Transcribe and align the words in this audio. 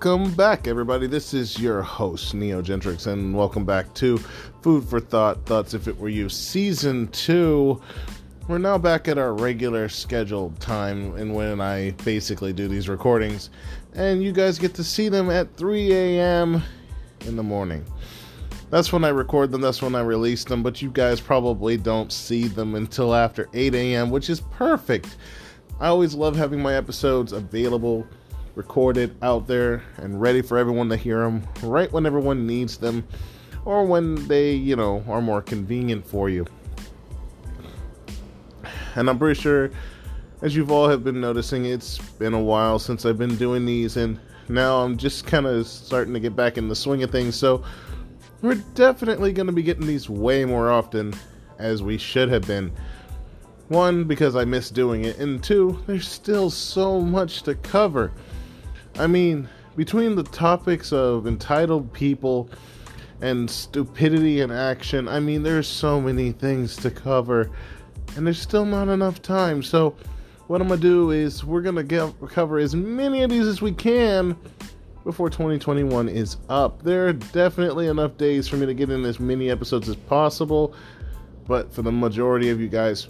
Welcome 0.00 0.32
back, 0.34 0.68
everybody. 0.68 1.08
This 1.08 1.34
is 1.34 1.58
your 1.58 1.82
host, 1.82 2.32
Neo 2.32 2.62
Gentrix, 2.62 3.08
and 3.08 3.34
welcome 3.34 3.64
back 3.64 3.92
to 3.94 4.18
Food 4.62 4.84
for 4.84 5.00
Thought 5.00 5.44
Thoughts 5.44 5.74
If 5.74 5.88
It 5.88 5.98
Were 5.98 6.08
You, 6.08 6.28
Season 6.28 7.08
2. 7.08 7.82
We're 8.46 8.58
now 8.58 8.78
back 8.78 9.08
at 9.08 9.18
our 9.18 9.34
regular 9.34 9.88
scheduled 9.88 10.60
time 10.60 11.16
and 11.16 11.34
when 11.34 11.60
I 11.60 11.90
basically 12.04 12.52
do 12.52 12.68
these 12.68 12.88
recordings, 12.88 13.50
and 13.94 14.22
you 14.22 14.30
guys 14.30 14.56
get 14.56 14.72
to 14.74 14.84
see 14.84 15.08
them 15.08 15.30
at 15.30 15.56
3 15.56 15.92
a.m. 15.92 16.62
in 17.26 17.34
the 17.34 17.42
morning. 17.42 17.84
That's 18.70 18.92
when 18.92 19.02
I 19.02 19.08
record 19.08 19.50
them, 19.50 19.62
that's 19.62 19.82
when 19.82 19.96
I 19.96 20.02
release 20.02 20.44
them, 20.44 20.62
but 20.62 20.80
you 20.80 20.92
guys 20.92 21.20
probably 21.20 21.76
don't 21.76 22.12
see 22.12 22.46
them 22.46 22.76
until 22.76 23.16
after 23.16 23.48
8 23.52 23.74
a.m., 23.74 24.10
which 24.10 24.30
is 24.30 24.42
perfect. 24.42 25.16
I 25.80 25.88
always 25.88 26.14
love 26.14 26.36
having 26.36 26.62
my 26.62 26.74
episodes 26.74 27.32
available 27.32 28.06
recorded 28.54 29.16
out 29.22 29.46
there 29.46 29.82
and 29.96 30.20
ready 30.20 30.42
for 30.42 30.58
everyone 30.58 30.88
to 30.88 30.96
hear 30.96 31.20
them 31.20 31.42
right 31.62 31.92
when 31.92 32.06
everyone 32.06 32.46
needs 32.46 32.76
them 32.76 33.06
or 33.64 33.84
when 33.84 34.26
they, 34.28 34.52
you 34.52 34.76
know, 34.76 35.04
are 35.08 35.20
more 35.20 35.42
convenient 35.42 36.06
for 36.06 36.28
you. 36.28 36.46
And 38.94 39.08
I'm 39.08 39.18
pretty 39.18 39.40
sure, 39.40 39.70
as 40.42 40.56
you've 40.56 40.70
all 40.70 40.88
have 40.88 41.04
been 41.04 41.20
noticing, 41.20 41.66
it's 41.66 41.98
been 41.98 42.34
a 42.34 42.42
while 42.42 42.78
since 42.78 43.04
I've 43.04 43.18
been 43.18 43.36
doing 43.36 43.66
these, 43.66 43.96
and 43.96 44.18
now 44.48 44.78
I'm 44.78 44.96
just 44.96 45.26
kind 45.26 45.46
of 45.46 45.66
starting 45.66 46.14
to 46.14 46.20
get 46.20 46.34
back 46.34 46.58
in 46.58 46.68
the 46.68 46.74
swing 46.74 47.02
of 47.02 47.10
things. 47.10 47.36
So 47.36 47.62
we're 48.42 48.62
definitely 48.74 49.32
going 49.32 49.46
to 49.46 49.52
be 49.52 49.62
getting 49.62 49.86
these 49.86 50.08
way 50.08 50.44
more 50.44 50.70
often 50.70 51.14
as 51.58 51.82
we 51.82 51.98
should 51.98 52.28
have 52.30 52.46
been. 52.46 52.72
One, 53.68 54.04
because 54.04 54.34
I 54.34 54.44
miss 54.44 54.70
doing 54.70 55.04
it, 55.04 55.18
and 55.18 55.42
two, 55.44 55.78
there's 55.86 56.08
still 56.08 56.48
so 56.48 57.00
much 57.00 57.42
to 57.42 57.54
cover. 57.54 58.12
I 58.98 59.06
mean, 59.06 59.48
between 59.76 60.16
the 60.16 60.24
topics 60.24 60.92
of 60.92 61.28
entitled 61.28 61.92
people 61.92 62.50
and 63.20 63.48
stupidity 63.48 64.40
in 64.40 64.50
action, 64.50 65.06
I 65.06 65.20
mean, 65.20 65.44
there's 65.44 65.68
so 65.68 66.00
many 66.00 66.32
things 66.32 66.76
to 66.78 66.90
cover, 66.90 67.50
and 68.16 68.26
there's 68.26 68.40
still 68.40 68.64
not 68.64 68.88
enough 68.88 69.22
time. 69.22 69.62
So, 69.62 69.94
what 70.48 70.60
I'm 70.60 70.68
gonna 70.68 70.80
do 70.80 71.12
is 71.12 71.44
we're 71.44 71.60
gonna 71.60 71.84
get, 71.84 72.12
cover 72.28 72.58
as 72.58 72.74
many 72.74 73.22
of 73.22 73.30
these 73.30 73.46
as 73.46 73.62
we 73.62 73.70
can 73.70 74.36
before 75.04 75.30
2021 75.30 76.08
is 76.08 76.38
up. 76.48 76.82
There 76.82 77.06
are 77.06 77.12
definitely 77.12 77.86
enough 77.86 78.16
days 78.16 78.48
for 78.48 78.56
me 78.56 78.66
to 78.66 78.74
get 78.74 78.90
in 78.90 79.04
as 79.04 79.20
many 79.20 79.48
episodes 79.48 79.88
as 79.88 79.96
possible, 79.96 80.74
but 81.46 81.72
for 81.72 81.82
the 81.82 81.92
majority 81.92 82.50
of 82.50 82.60
you 82.60 82.68
guys, 82.68 83.06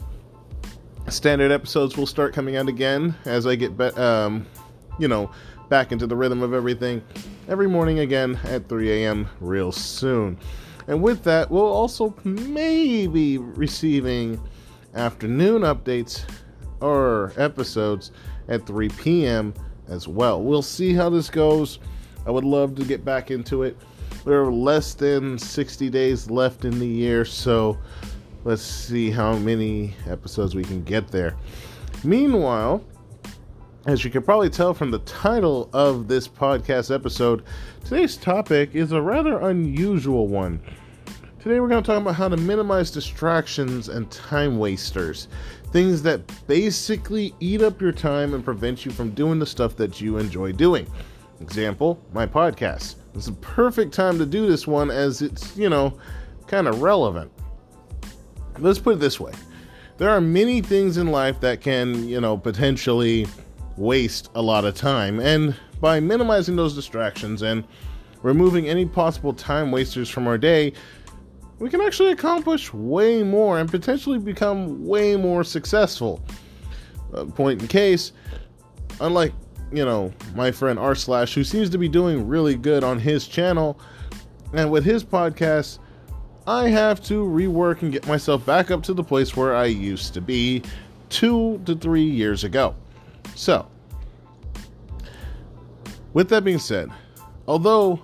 standard 1.08 1.50
episodes 1.50 1.96
will 1.96 2.06
start 2.06 2.34
coming 2.34 2.56
out 2.56 2.68
again 2.68 3.14
as 3.24 3.46
I 3.46 3.54
get, 3.54 3.78
be- 3.78 3.84
um, 3.84 4.46
you 4.98 5.08
know, 5.08 5.30
back 5.68 5.92
into 5.92 6.06
the 6.06 6.16
rhythm 6.16 6.42
of 6.42 6.54
everything 6.54 7.02
every 7.48 7.68
morning 7.68 8.00
again 8.00 8.38
at 8.44 8.68
3 8.68 8.90
a.m. 8.90 9.28
real 9.40 9.72
soon. 9.72 10.38
And 10.86 11.02
with 11.02 11.22
that, 11.24 11.50
we'll 11.50 11.66
also 11.66 12.14
maybe 12.24 13.38
receiving 13.38 14.40
afternoon 14.94 15.62
updates 15.62 16.24
or 16.80 17.32
episodes 17.36 18.10
at 18.48 18.66
3 18.66 18.88
p.m. 18.90 19.52
as 19.88 20.08
well. 20.08 20.42
We'll 20.42 20.62
see 20.62 20.94
how 20.94 21.10
this 21.10 21.28
goes. 21.28 21.78
I 22.26 22.30
would 22.30 22.44
love 22.44 22.74
to 22.76 22.84
get 22.84 23.04
back 23.04 23.30
into 23.30 23.62
it. 23.62 23.76
There 24.24 24.42
are 24.42 24.52
less 24.52 24.94
than 24.94 25.38
60 25.38 25.90
days 25.90 26.30
left 26.30 26.64
in 26.64 26.78
the 26.78 26.86
year, 26.86 27.24
so 27.24 27.78
let's 28.44 28.62
see 28.62 29.10
how 29.10 29.36
many 29.36 29.94
episodes 30.06 30.54
we 30.54 30.64
can 30.64 30.82
get 30.84 31.08
there. 31.08 31.36
Meanwhile, 32.04 32.82
as 33.88 34.04
you 34.04 34.10
can 34.10 34.22
probably 34.22 34.50
tell 34.50 34.74
from 34.74 34.90
the 34.90 34.98
title 34.98 35.70
of 35.72 36.08
this 36.08 36.28
podcast 36.28 36.94
episode, 36.94 37.42
today's 37.84 38.18
topic 38.18 38.74
is 38.74 38.92
a 38.92 39.00
rather 39.00 39.38
unusual 39.48 40.26
one. 40.28 40.60
Today, 41.40 41.58
we're 41.58 41.68
going 41.68 41.82
to 41.82 41.86
talk 41.86 42.02
about 42.02 42.14
how 42.14 42.28
to 42.28 42.36
minimize 42.36 42.90
distractions 42.90 43.88
and 43.88 44.10
time 44.10 44.58
wasters. 44.58 45.28
Things 45.72 46.02
that 46.02 46.20
basically 46.46 47.34
eat 47.40 47.62
up 47.62 47.80
your 47.80 47.92
time 47.92 48.34
and 48.34 48.44
prevent 48.44 48.84
you 48.84 48.90
from 48.90 49.12
doing 49.12 49.38
the 49.38 49.46
stuff 49.46 49.74
that 49.76 50.02
you 50.02 50.18
enjoy 50.18 50.52
doing. 50.52 50.86
Example, 51.40 51.98
my 52.12 52.26
podcast. 52.26 52.96
It's 53.14 53.28
a 53.28 53.32
perfect 53.32 53.94
time 53.94 54.18
to 54.18 54.26
do 54.26 54.46
this 54.46 54.66
one 54.66 54.90
as 54.90 55.22
it's, 55.22 55.56
you 55.56 55.70
know, 55.70 55.98
kind 56.46 56.68
of 56.68 56.82
relevant. 56.82 57.32
Let's 58.58 58.78
put 58.78 58.96
it 58.96 59.00
this 59.00 59.18
way 59.18 59.32
there 59.96 60.10
are 60.10 60.20
many 60.20 60.60
things 60.60 60.96
in 60.96 61.08
life 61.08 61.40
that 61.40 61.60
can, 61.60 62.08
you 62.08 62.20
know, 62.20 62.36
potentially 62.36 63.26
waste 63.78 64.30
a 64.34 64.42
lot 64.42 64.64
of 64.64 64.74
time. 64.74 65.20
And 65.20 65.54
by 65.80 66.00
minimizing 66.00 66.56
those 66.56 66.74
distractions 66.74 67.42
and 67.42 67.64
removing 68.22 68.68
any 68.68 68.84
possible 68.84 69.32
time 69.32 69.70
wasters 69.70 70.08
from 70.08 70.26
our 70.26 70.36
day, 70.36 70.72
we 71.58 71.70
can 71.70 71.80
actually 71.80 72.12
accomplish 72.12 72.72
way 72.72 73.22
more 73.22 73.58
and 73.58 73.70
potentially 73.70 74.18
become 74.18 74.84
way 74.84 75.16
more 75.16 75.44
successful. 75.44 76.22
Uh, 77.12 77.24
point 77.24 77.62
in 77.62 77.68
case, 77.68 78.12
unlike 79.00 79.32
you 79.72 79.84
know 79.84 80.12
my 80.34 80.50
friend 80.50 80.78
R 80.78 80.94
Slash, 80.94 81.34
who 81.34 81.44
seems 81.44 81.70
to 81.70 81.78
be 81.78 81.88
doing 81.88 82.26
really 82.28 82.54
good 82.54 82.84
on 82.84 82.98
his 82.98 83.26
channel, 83.26 83.80
and 84.52 84.70
with 84.70 84.84
his 84.84 85.04
podcast, 85.04 85.78
I 86.46 86.68
have 86.68 87.02
to 87.04 87.24
rework 87.24 87.82
and 87.82 87.92
get 87.92 88.06
myself 88.06 88.44
back 88.46 88.70
up 88.70 88.82
to 88.84 88.94
the 88.94 89.04
place 89.04 89.36
where 89.36 89.54
I 89.54 89.66
used 89.66 90.14
to 90.14 90.20
be 90.20 90.62
two 91.08 91.60
to 91.66 91.74
three 91.74 92.04
years 92.04 92.44
ago. 92.44 92.74
So, 93.34 93.68
with 96.12 96.28
that 96.30 96.44
being 96.44 96.58
said, 96.58 96.90
although 97.46 98.00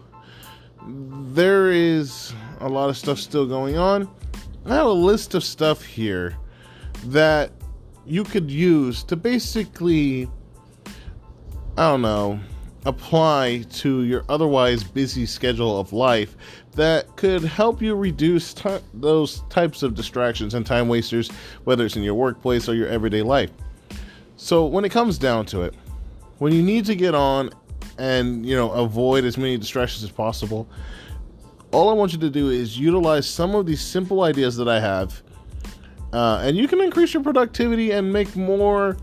there 0.86 1.70
is 1.70 2.34
a 2.60 2.68
lot 2.68 2.88
of 2.88 2.96
stuff 2.96 3.18
still 3.18 3.46
going 3.46 3.76
on, 3.76 4.08
I 4.66 4.74
have 4.74 4.86
a 4.86 4.92
list 4.92 5.34
of 5.34 5.44
stuff 5.44 5.82
here 5.82 6.36
that 7.06 7.52
you 8.06 8.24
could 8.24 8.50
use 8.50 9.02
to 9.04 9.16
basically, 9.16 10.28
I 11.76 11.90
don't 11.90 12.02
know, 12.02 12.40
apply 12.86 13.64
to 13.70 14.02
your 14.04 14.24
otherwise 14.28 14.84
busy 14.84 15.26
schedule 15.26 15.78
of 15.78 15.92
life 15.92 16.36
that 16.72 17.16
could 17.16 17.42
help 17.42 17.80
you 17.80 17.94
reduce 17.94 18.52
t- 18.52 18.78
those 18.92 19.40
types 19.48 19.82
of 19.82 19.94
distractions 19.94 20.54
and 20.54 20.66
time 20.66 20.88
wasters, 20.88 21.30
whether 21.64 21.86
it's 21.86 21.96
in 21.96 22.02
your 22.02 22.14
workplace 22.14 22.68
or 22.68 22.74
your 22.74 22.88
everyday 22.88 23.22
life. 23.22 23.50
So, 24.36 24.66
when 24.66 24.84
it 24.84 24.90
comes 24.90 25.18
down 25.18 25.46
to 25.46 25.62
it, 25.62 25.74
when 26.38 26.52
you 26.52 26.62
need 26.62 26.84
to 26.86 26.94
get 26.94 27.14
on 27.14 27.50
and 27.98 28.44
you 28.44 28.56
know 28.56 28.70
avoid 28.72 29.24
as 29.24 29.38
many 29.38 29.56
distractions 29.56 30.02
as 30.02 30.10
possible, 30.10 30.68
all 31.72 31.88
I 31.88 31.92
want 31.92 32.12
you 32.12 32.18
to 32.20 32.30
do 32.30 32.50
is 32.50 32.78
utilize 32.78 33.28
some 33.28 33.54
of 33.54 33.66
these 33.66 33.80
simple 33.80 34.22
ideas 34.22 34.56
that 34.56 34.68
I 34.68 34.80
have, 34.80 35.22
uh, 36.12 36.40
and 36.42 36.56
you 36.56 36.68
can 36.68 36.80
increase 36.80 37.14
your 37.14 37.22
productivity 37.22 37.92
and 37.92 38.12
make 38.12 38.34
more 38.36 38.96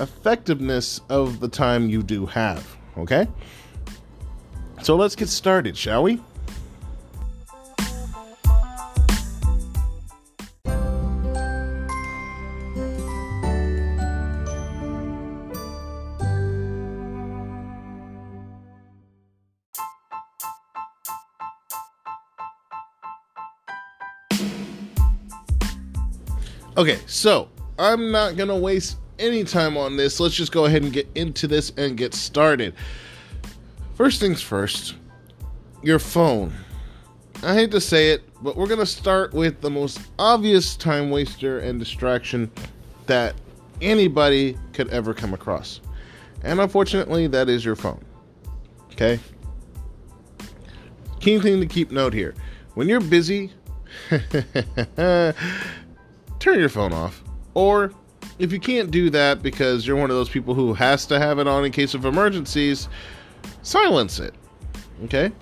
effectiveness 0.00 1.00
of 1.08 1.40
the 1.40 1.48
time 1.48 1.88
you 1.88 2.02
do 2.02 2.26
have. 2.26 2.76
Okay? 2.98 3.26
So 4.82 4.96
let's 4.96 5.16
get 5.16 5.28
started, 5.28 5.76
shall 5.76 6.02
we? 6.02 6.20
Okay, 26.76 26.98
so 27.06 27.48
I'm 27.78 28.10
not 28.10 28.36
gonna 28.36 28.56
waste 28.56 28.98
any 29.20 29.44
time 29.44 29.76
on 29.76 29.96
this. 29.96 30.18
Let's 30.18 30.34
just 30.34 30.50
go 30.50 30.64
ahead 30.64 30.82
and 30.82 30.92
get 30.92 31.08
into 31.14 31.46
this 31.46 31.70
and 31.76 31.96
get 31.96 32.14
started. 32.14 32.74
First 33.94 34.20
things 34.20 34.42
first, 34.42 34.96
your 35.82 36.00
phone. 36.00 36.52
I 37.44 37.54
hate 37.54 37.70
to 37.70 37.80
say 37.80 38.10
it, 38.10 38.22
but 38.42 38.56
we're 38.56 38.66
gonna 38.66 38.86
start 38.86 39.32
with 39.32 39.60
the 39.60 39.70
most 39.70 40.00
obvious 40.18 40.76
time 40.76 41.10
waster 41.10 41.60
and 41.60 41.78
distraction 41.78 42.50
that 43.06 43.36
anybody 43.80 44.58
could 44.72 44.88
ever 44.88 45.14
come 45.14 45.32
across. 45.32 45.80
And 46.42 46.60
unfortunately, 46.60 47.28
that 47.28 47.48
is 47.48 47.64
your 47.64 47.76
phone. 47.76 48.04
Okay? 48.92 49.20
Key 51.20 51.38
thing 51.38 51.60
to 51.60 51.66
keep 51.66 51.92
note 51.92 52.12
here 52.12 52.34
when 52.74 52.88
you're 52.88 53.00
busy, 53.00 53.52
turn 56.44 56.60
your 56.60 56.68
phone 56.68 56.92
off. 56.92 57.24
Or 57.54 57.90
if 58.38 58.52
you 58.52 58.60
can't 58.60 58.90
do 58.90 59.08
that 59.10 59.42
because 59.42 59.86
you're 59.86 59.96
one 59.96 60.10
of 60.10 60.16
those 60.16 60.28
people 60.28 60.54
who 60.54 60.74
has 60.74 61.06
to 61.06 61.18
have 61.18 61.38
it 61.38 61.48
on 61.48 61.64
in 61.64 61.72
case 61.72 61.94
of 61.94 62.04
emergencies, 62.04 62.88
silence 63.62 64.18
it. 64.18 64.34
Okay? 65.04 65.32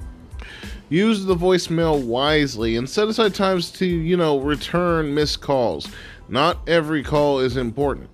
Use 0.90 1.25
the 1.25 1.34
voicemail 1.34 2.04
wisely 2.04 2.76
and 2.76 2.88
set 2.88 3.08
aside 3.08 3.34
times 3.34 3.70
to, 3.72 3.87
you 3.87 4.16
know, 4.16 4.38
return 4.38 5.12
missed 5.12 5.40
calls. 5.40 5.88
Not 6.28 6.58
every 6.69 7.02
call 7.02 7.40
is 7.40 7.56
important. 7.56 8.08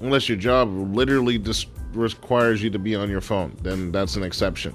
Unless 0.00 0.28
your 0.28 0.36
job 0.36 0.70
literally 0.94 1.38
just 1.38 1.68
requires 1.94 2.62
you 2.62 2.68
to 2.68 2.78
be 2.78 2.94
on 2.94 3.08
your 3.08 3.22
phone, 3.22 3.56
then 3.62 3.90
that's 3.92 4.16
an 4.16 4.22
exception. 4.22 4.74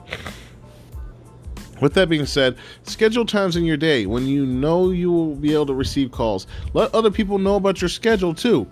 With 1.82 1.96
that 1.96 2.10
being 2.10 2.26
said, 2.26 2.58
schedule 2.84 3.26
times 3.26 3.56
in 3.56 3.66
your 3.66 3.76
day 3.76 4.06
when 4.06 4.28
you 4.28 4.46
know 4.46 4.92
you 4.92 5.12
will 5.12 5.36
be 5.36 5.54
able 5.54 5.66
to 5.66 5.74
receive 5.74 6.12
calls. 6.12 6.48
Let 6.74 6.94
other 6.94 7.12
people 7.12 7.40
know 7.40 7.56
about 7.56 7.82
your 7.82 7.90
schedule 7.90 8.34
too. 8.34 8.68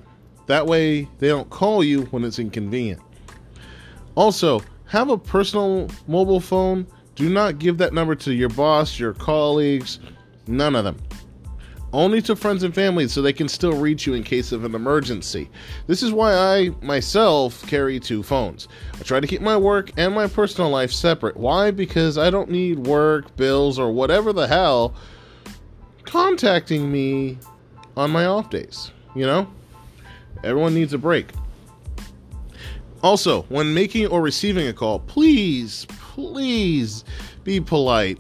That 0.45 0.65
way, 0.65 1.07
they 1.17 1.27
don't 1.27 1.50
call 1.50 1.83
you 1.83 2.03
when 2.06 2.23
it's 2.23 2.39
inconvenient. 2.39 3.01
Also, 4.15 4.61
have 4.85 5.09
a 5.09 5.17
personal 5.17 5.89
mobile 6.07 6.39
phone. 6.39 6.88
Do 7.15 7.29
not 7.29 7.59
give 7.59 7.77
that 7.79 7.94
number 7.94 8.15
to 8.15 8.33
your 8.33 8.50
boss, 8.50 8.97
your 8.97 9.13
colleagues, 9.13 10.00
none 10.47 10.75
of 10.75 10.85
them 10.85 10.97
only 11.91 12.21
to 12.24 12.36
friends 12.36 12.63
and 12.63 12.74
family 12.74 13.07
so 13.07 13.21
they 13.21 13.33
can 13.33 13.47
still 13.47 13.74
reach 13.74 14.06
you 14.06 14.13
in 14.13 14.24
case 14.24 14.51
of 14.51 14.63
an 14.63 14.75
emergency. 14.75 15.50
This 15.88 16.03
is 16.03 16.12
why 16.12 16.33
I 16.33 16.69
myself 16.81 17.65
carry 17.68 18.00
two 18.00 18.24
phones. 18.24 18.68
I 18.94 19.03
try 19.03 19.19
to 19.19 19.27
keep 19.27 19.41
my 19.41 19.57
work 19.57 19.91
and 19.97 20.13
my 20.13 20.27
personal 20.27 20.69
life 20.69 20.91
separate. 20.91 21.38
Why? 21.38 21.71
Because 21.71 22.18
I 22.18 22.30
don't 22.30 22.50
need 22.50 22.80
work, 22.80 23.36
bills, 23.36 23.80
or 23.80 23.91
whatever 23.91 24.33
the 24.33 24.47
hell 24.47 24.94
contacting 26.03 26.91
me 26.91 27.38
on 27.95 28.12
my 28.12 28.25
off 28.25 28.50
days. 28.50 28.91
You 29.15 29.25
know? 29.25 29.47
Everyone 30.44 30.74
needs 30.74 30.94
a 30.94 30.97
break. 30.97 31.31
Also, 33.01 33.44
when 33.44 33.74
making 33.74 34.07
or 34.07 34.21
receiving 34.21 34.68
a 34.68 34.74
call, 34.74 35.00
please, 35.00 35.86
please 35.89 37.03
be 37.44 37.59
polite. 37.59 38.19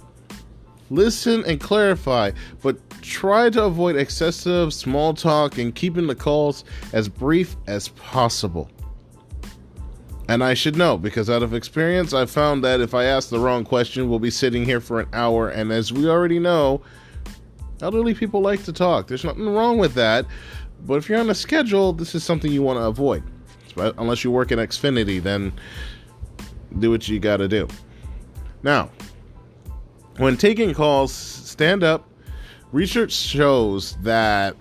Listen 0.89 1.43
and 1.45 1.59
clarify, 1.59 2.31
but 2.61 2.88
try 3.01 3.49
to 3.49 3.63
avoid 3.63 3.95
excessive 3.95 4.73
small 4.73 5.13
talk 5.13 5.57
and 5.57 5.73
keeping 5.73 6.07
the 6.07 6.15
calls 6.15 6.63
as 6.93 7.09
brief 7.09 7.55
as 7.67 7.89
possible. 7.89 8.69
And 10.27 10.43
I 10.43 10.53
should 10.53 10.75
know 10.75 10.97
because 10.97 11.29
out 11.29 11.41
of 11.41 11.53
experience, 11.53 12.13
I've 12.13 12.29
found 12.29 12.63
that 12.63 12.81
if 12.81 12.93
I 12.93 13.05
ask 13.05 13.29
the 13.29 13.39
wrong 13.39 13.63
question, 13.63 14.09
we'll 14.09 14.19
be 14.19 14.29
sitting 14.29 14.63
here 14.63 14.79
for 14.79 14.99
an 14.99 15.09
hour. 15.11 15.49
And 15.49 15.71
as 15.71 15.91
we 15.91 16.07
already 16.07 16.37
know, 16.37 16.81
elderly 17.81 18.13
people 18.13 18.41
like 18.41 18.63
to 18.65 18.73
talk. 18.73 19.07
There's 19.07 19.23
nothing 19.23 19.49
wrong 19.49 19.77
with 19.77 19.95
that. 19.95 20.25
But 20.85 20.95
if 20.95 21.09
you're 21.09 21.19
on 21.19 21.29
a 21.29 21.35
schedule, 21.35 21.93
this 21.93 22.13
is 22.13 22.23
something 22.23 22.51
you 22.51 22.61
want 22.61 22.77
to 22.77 22.83
avoid. 22.83 23.23
Unless 23.75 24.23
you 24.23 24.31
work 24.31 24.51
in 24.51 24.59
Xfinity, 24.59 25.21
then 25.21 25.53
do 26.79 26.91
what 26.91 27.07
you 27.07 27.19
got 27.19 27.37
to 27.37 27.47
do. 27.47 27.67
Now, 28.61 28.89
when 30.17 30.35
taking 30.37 30.73
calls, 30.73 31.13
stand 31.13 31.83
up, 31.83 32.08
research 32.71 33.11
shows 33.11 33.95
that 34.01 34.55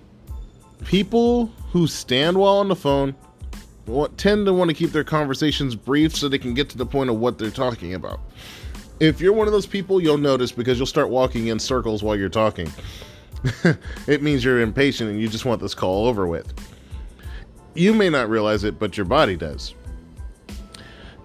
people 0.85 1.47
who 1.71 1.87
stand 1.87 2.37
well 2.37 2.57
on 2.57 2.67
the 2.67 2.75
phone 2.75 3.15
tend 4.17 4.45
to 4.45 4.53
want 4.53 4.69
to 4.69 4.73
keep 4.73 4.91
their 4.91 5.03
conversations 5.03 5.75
brief 5.75 6.15
so 6.15 6.29
they 6.29 6.37
can 6.37 6.53
get 6.53 6.69
to 6.69 6.77
the 6.77 6.85
point 6.85 7.09
of 7.09 7.17
what 7.17 7.37
they're 7.37 7.49
talking 7.49 7.93
about. 7.95 8.19
If 8.99 9.21
you're 9.21 9.33
one 9.33 9.47
of 9.47 9.53
those 9.53 9.65
people, 9.65 10.01
you'll 10.01 10.17
notice 10.17 10.51
because 10.51 10.77
you'll 10.77 10.85
start 10.85 11.09
walking 11.09 11.47
in 11.47 11.57
circles 11.57 12.03
while 12.03 12.15
you're 12.15 12.29
talking. 12.29 12.71
it 14.07 14.21
means 14.21 14.43
you're 14.43 14.61
impatient 14.61 15.09
and 15.09 15.19
you 15.19 15.27
just 15.27 15.45
want 15.45 15.61
this 15.61 15.73
call 15.73 16.05
over 16.05 16.27
with. 16.27 16.53
You 17.73 17.93
may 17.93 18.09
not 18.09 18.29
realize 18.29 18.63
it, 18.63 18.77
but 18.77 18.97
your 18.97 19.05
body 19.05 19.37
does. 19.37 19.73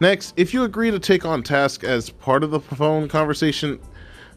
Next, 0.00 0.34
if 0.36 0.54
you 0.54 0.64
agree 0.64 0.90
to 0.90 0.98
take 0.98 1.24
on 1.24 1.42
tasks 1.42 1.84
as 1.84 2.10
part 2.10 2.44
of 2.44 2.50
the 2.50 2.60
phone 2.60 3.08
conversation, 3.08 3.80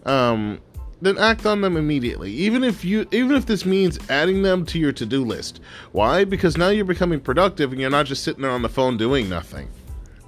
um, 0.06 0.60
then 1.02 1.18
act 1.18 1.46
on 1.46 1.62
them 1.62 1.78
immediately. 1.78 2.32
Even 2.32 2.64
if 2.64 2.84
you 2.84 3.08
even 3.12 3.36
if 3.36 3.46
this 3.46 3.66
means 3.66 4.00
adding 4.10 4.42
them 4.42 4.66
to 4.66 4.80
your 4.80 4.92
to-do 4.92 5.24
list. 5.24 5.62
Why? 5.92 6.24
Because 6.24 6.58
now 6.58 6.70
you're 6.70 6.86
becoming 6.86 7.20
productive 7.20 7.72
and 7.72 7.80
you're 7.80 7.90
not 7.90 8.06
just 8.06 8.24
sitting 8.24 8.42
there 8.42 8.52
on 8.52 8.62
the 8.62 8.70
phone 8.70 8.98
doing 8.98 9.30
nothing. 9.30 9.70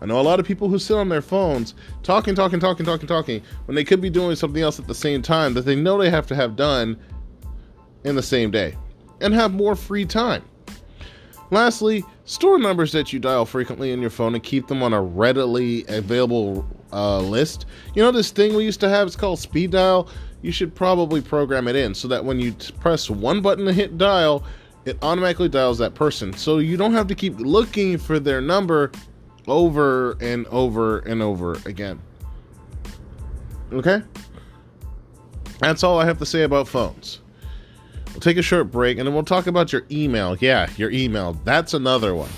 I 0.01 0.06
know 0.06 0.19
a 0.19 0.21
lot 0.21 0.39
of 0.39 0.45
people 0.45 0.69
who 0.69 0.80
sit 0.80 0.95
on 0.95 1.10
their 1.10 1.21
phones 1.21 1.74
talking 2.04 2.36
talking 2.36 2.60
talking 2.60 2.86
talking 2.86 3.07
talking 3.07 3.42
when 3.66 3.75
they 3.75 3.83
could 3.83 4.00
be 4.00 4.10
doing 4.10 4.36
something 4.36 4.62
else 4.62 4.80
at 4.80 4.88
the 4.88 4.95
same 4.95 5.21
time 5.21 5.54
that 5.56 5.66
they 5.66 5.75
know 5.75 5.98
they 5.98 6.10
have 6.10 6.27
to 6.27 6.36
have 6.36 6.56
done 6.56 6.98
in 8.04 8.16
the 8.16 8.24
same 8.24 8.51
day 8.51 8.77
and 9.21 9.33
have 9.33 9.54
more 9.54 9.75
free 9.75 10.06
time. 10.06 10.44
Lastly 11.51 12.06
store 12.25 12.60
numbers 12.60 12.92
that 12.92 13.12
you 13.12 13.19
dial 13.19 13.45
frequently 13.45 13.92
in 13.92 14.00
your 14.01 14.12
phone 14.12 14.36
and 14.36 14.44
keep 14.44 14.68
them 14.68 14.83
on 14.83 14.94
a 14.94 15.01
readily 15.01 15.83
available 15.88 16.66
uh, 16.94 17.19
list. 17.19 17.66
You 17.95 18.04
know 18.04 18.12
this 18.12 18.31
thing 18.31 18.56
we 18.56 18.63
used 18.63 18.80
to 18.81 18.89
have? 18.89 19.07
It's 19.07 19.16
called 19.16 19.39
speed 19.39 19.71
dial 19.71 20.07
you 20.41 20.51
should 20.51 20.74
probably 20.74 21.21
program 21.21 21.68
it 21.68 21.75
in 21.75 21.94
so 21.94 22.07
that 22.07 22.24
when 22.24 22.39
you 22.39 22.53
press 22.80 23.09
one 23.09 23.41
button 23.41 23.65
to 23.65 23.74
hit 23.74 23.97
dial, 23.97 24.44
it 24.86 24.97
automatically 25.01 25.50
dials 25.50 25.77
that 25.80 25.94
person. 25.94 26.33
So 26.33 26.59
you 26.59 26.77
don't 26.77 26.94
have 26.94 27.07
to 27.07 27.15
keep 27.15 27.38
looking 27.39 27.97
for 27.97 28.19
their 28.19 28.41
number 28.41 28.91
over 29.47 30.18
and 30.21 30.45
over 30.47 31.00
and 31.00 31.21
over 31.21 31.53
again. 31.65 32.00
Okay? 33.71 34.01
That's 35.59 35.83
all 35.83 36.00
I 36.00 36.06
have 36.06 36.18
to 36.19 36.25
say 36.25 36.44
about 36.44 36.68
phones. 36.68 37.19
We'll 38.13 38.21
take 38.21 38.38
a 38.38 38.42
short 38.42 38.71
break 38.71 38.97
and 38.97 39.07
then 39.07 39.13
we'll 39.13 39.24
talk 39.24 39.47
about 39.47 39.71
your 39.71 39.83
email. 39.92 40.38
Yeah, 40.38 40.69
your 40.77 40.89
email. 40.92 41.33
That's 41.44 41.74
another 41.74 42.15
one. 42.15 42.30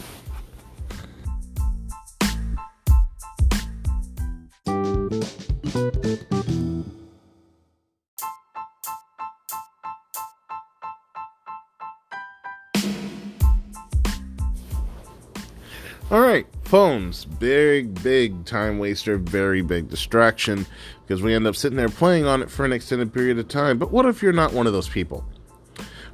All 16.12 16.20
right, 16.20 16.46
phones, 16.66 17.24
big, 17.24 18.04
big 18.04 18.44
time 18.44 18.80
waster, 18.80 19.16
very 19.16 19.62
big 19.62 19.88
distraction 19.88 20.66
because 21.08 21.22
we 21.22 21.34
end 21.34 21.48
up 21.48 21.56
sitting 21.56 21.78
there 21.78 21.88
playing 21.88 22.26
on 22.26 22.42
it 22.42 22.52
for 22.52 22.66
an 22.66 22.74
extended 22.74 23.14
period 23.14 23.40
of 23.40 23.48
time. 23.48 23.78
But 23.78 23.92
what 23.94 24.06
if 24.06 24.22
you're 24.22 24.34
not 24.34 24.52
one 24.52 24.68
of 24.68 24.74
those 24.74 24.90
people? 24.90 25.24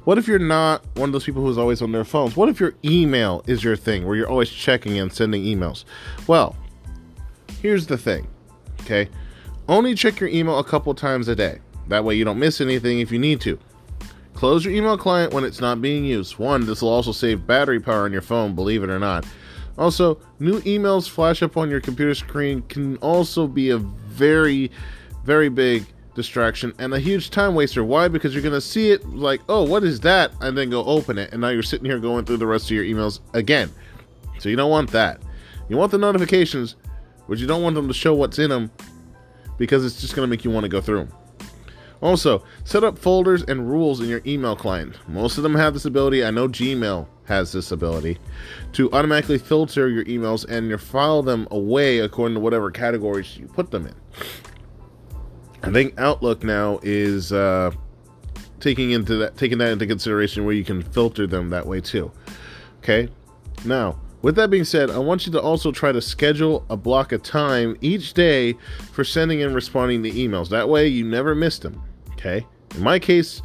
What 0.04 0.16
if 0.16 0.28
you're 0.28 0.38
not 0.38 0.84
one 0.94 1.08
of 1.08 1.12
those 1.12 1.24
people 1.24 1.42
who's 1.42 1.58
always 1.58 1.82
on 1.82 1.90
their 1.90 2.04
phones? 2.04 2.36
What 2.36 2.48
if 2.48 2.60
your 2.60 2.74
email 2.84 3.42
is 3.48 3.64
your 3.64 3.74
thing 3.74 4.06
where 4.06 4.14
you're 4.14 4.28
always 4.28 4.48
checking 4.50 5.00
and 5.00 5.12
sending 5.12 5.42
emails? 5.42 5.84
Well, 6.28 6.54
here's 7.60 7.88
the 7.88 7.98
thing, 7.98 8.28
okay? 8.82 9.08
Only 9.68 9.96
check 9.96 10.20
your 10.20 10.28
email 10.28 10.60
a 10.60 10.64
couple 10.64 10.94
times 10.94 11.26
a 11.26 11.34
day. 11.34 11.58
That 11.88 12.04
way 12.04 12.14
you 12.14 12.24
don't 12.24 12.38
miss 12.38 12.60
anything 12.60 13.00
if 13.00 13.10
you 13.10 13.18
need 13.18 13.40
to. 13.40 13.58
Close 14.34 14.64
your 14.64 14.74
email 14.74 14.96
client 14.96 15.34
when 15.34 15.42
it's 15.42 15.60
not 15.60 15.82
being 15.82 16.04
used. 16.04 16.38
One, 16.38 16.66
this 16.66 16.82
will 16.82 16.88
also 16.90 17.10
save 17.10 17.48
battery 17.48 17.80
power 17.80 18.04
on 18.04 18.12
your 18.12 18.22
phone, 18.22 18.54
believe 18.54 18.84
it 18.84 18.90
or 18.90 19.00
not. 19.00 19.26
Also, 19.78 20.20
new 20.40 20.60
emails 20.62 21.08
flash 21.08 21.42
up 21.42 21.56
on 21.56 21.70
your 21.70 21.80
computer 21.80 22.14
screen 22.14 22.62
can 22.62 22.96
also 22.96 23.46
be 23.46 23.70
a 23.70 23.78
very, 23.78 24.70
very 25.24 25.48
big 25.48 25.86
distraction 26.14 26.72
and 26.80 26.92
a 26.92 26.98
huge 26.98 27.30
time 27.30 27.54
waster. 27.54 27.84
Why? 27.84 28.08
Because 28.08 28.34
you're 28.34 28.42
to 28.42 28.60
see 28.60 28.90
it 28.90 29.08
like, 29.08 29.40
oh, 29.48 29.62
what 29.62 29.84
is 29.84 30.00
that? 30.00 30.32
And 30.40 30.58
then 30.58 30.68
go 30.68 30.84
open 30.84 31.16
it. 31.16 31.30
And 31.32 31.40
now 31.40 31.50
you're 31.50 31.62
sitting 31.62 31.86
here 31.86 32.00
going 32.00 32.24
through 32.24 32.38
the 32.38 32.46
rest 32.46 32.64
of 32.64 32.72
your 32.72 32.84
emails 32.84 33.20
again. 33.34 33.70
So 34.40 34.48
you 34.48 34.56
don't 34.56 34.70
want 34.70 34.90
that. 34.90 35.22
You 35.68 35.76
want 35.76 35.92
the 35.92 35.98
notifications, 35.98 36.74
but 37.28 37.38
you 37.38 37.46
don't 37.46 37.62
want 37.62 37.76
them 37.76 37.86
to 37.86 37.94
show 37.94 38.14
what's 38.14 38.40
in 38.40 38.50
them 38.50 38.72
because 39.58 39.84
it's 39.84 40.00
just 40.00 40.14
to 40.28 40.30
make 40.30 40.44
you 40.44 40.50
want 40.50 40.64
to 40.64 40.68
go 40.68 40.80
through 40.80 41.04
them. 41.04 41.12
Also, 42.00 42.44
set 42.64 42.84
up 42.84 42.98
folders 42.98 43.42
and 43.42 43.68
rules 43.68 44.00
in 44.00 44.08
your 44.08 44.20
email 44.24 44.54
client. 44.54 44.96
Most 45.08 45.36
of 45.36 45.42
them 45.42 45.54
have 45.54 45.74
this 45.74 45.84
ability. 45.84 46.24
I 46.24 46.30
know 46.30 46.48
Gmail 46.48 47.08
has 47.24 47.52
this 47.52 47.72
ability 47.72 48.18
to 48.72 48.90
automatically 48.92 49.38
filter 49.38 49.88
your 49.88 50.04
emails 50.04 50.48
and 50.48 50.68
your 50.68 50.78
file 50.78 51.22
them 51.22 51.46
away 51.50 51.98
according 51.98 52.34
to 52.34 52.40
whatever 52.40 52.70
categories 52.70 53.36
you 53.36 53.46
put 53.46 53.70
them 53.70 53.86
in. 53.86 53.94
I 55.62 55.72
think 55.72 55.98
Outlook 55.98 56.44
now 56.44 56.78
is 56.82 57.32
uh, 57.32 57.72
taking 58.60 58.92
into 58.92 59.16
that 59.16 59.36
taking 59.36 59.58
that 59.58 59.72
into 59.72 59.86
consideration 59.86 60.44
where 60.44 60.54
you 60.54 60.64
can 60.64 60.82
filter 60.82 61.26
them 61.26 61.50
that 61.50 61.66
way 61.66 61.80
too. 61.80 62.12
Okay, 62.78 63.08
now 63.64 63.98
with 64.22 64.36
that 64.36 64.50
being 64.50 64.64
said, 64.64 64.90
I 64.90 64.98
want 64.98 65.26
you 65.26 65.32
to 65.32 65.40
also 65.40 65.70
try 65.70 65.92
to 65.92 66.00
schedule 66.00 66.64
a 66.70 66.76
block 66.76 67.12
of 67.12 67.22
time 67.22 67.76
each 67.80 68.14
day 68.14 68.54
for 68.92 69.04
sending 69.04 69.42
and 69.42 69.54
responding 69.54 70.02
to 70.02 70.10
emails. 70.10 70.48
That 70.48 70.68
way, 70.68 70.88
you 70.88 71.04
never 71.04 71.34
miss 71.34 71.58
them. 71.58 71.82
Okay. 72.18 72.44
In 72.74 72.82
my 72.82 72.98
case, 72.98 73.40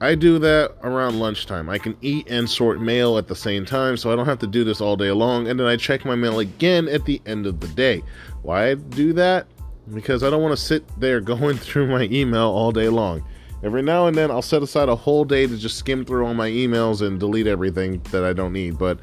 I 0.00 0.14
do 0.14 0.38
that 0.40 0.76
around 0.82 1.18
lunchtime. 1.18 1.70
I 1.70 1.78
can 1.78 1.96
eat 2.02 2.28
and 2.28 2.48
sort 2.48 2.80
mail 2.80 3.16
at 3.16 3.28
the 3.28 3.36
same 3.36 3.64
time, 3.64 3.96
so 3.96 4.12
I 4.12 4.16
don't 4.16 4.26
have 4.26 4.38
to 4.40 4.46
do 4.46 4.62
this 4.62 4.80
all 4.80 4.96
day 4.96 5.10
long. 5.10 5.48
And 5.48 5.58
then 5.58 5.66
I 5.66 5.76
check 5.76 6.04
my 6.04 6.14
mail 6.14 6.38
again 6.38 6.88
at 6.88 7.06
the 7.06 7.20
end 7.24 7.46
of 7.46 7.60
the 7.60 7.68
day. 7.68 8.02
Why 8.42 8.74
do 8.74 9.14
that? 9.14 9.46
Because 9.94 10.22
I 10.22 10.30
don't 10.30 10.42
want 10.42 10.56
to 10.56 10.62
sit 10.62 10.84
there 11.00 11.20
going 11.22 11.56
through 11.56 11.86
my 11.86 12.02
email 12.02 12.48
all 12.48 12.72
day 12.72 12.88
long. 12.88 13.24
Every 13.62 13.82
now 13.82 14.06
and 14.06 14.16
then, 14.16 14.30
I'll 14.30 14.42
set 14.42 14.62
aside 14.62 14.90
a 14.90 14.94
whole 14.94 15.24
day 15.24 15.46
to 15.46 15.56
just 15.56 15.78
skim 15.78 16.04
through 16.04 16.26
all 16.26 16.34
my 16.34 16.50
emails 16.50 17.00
and 17.00 17.18
delete 17.18 17.46
everything 17.46 18.02
that 18.10 18.22
I 18.22 18.34
don't 18.34 18.52
need. 18.52 18.78
But 18.78 19.00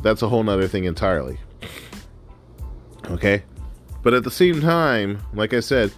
that's 0.00 0.22
a 0.22 0.28
whole 0.28 0.42
nother 0.42 0.68
thing 0.68 0.84
entirely. 0.84 1.38
Okay? 3.10 3.42
But 4.02 4.14
at 4.14 4.24
the 4.24 4.30
same 4.30 4.62
time, 4.62 5.20
like 5.34 5.52
I 5.52 5.60
said, 5.60 5.92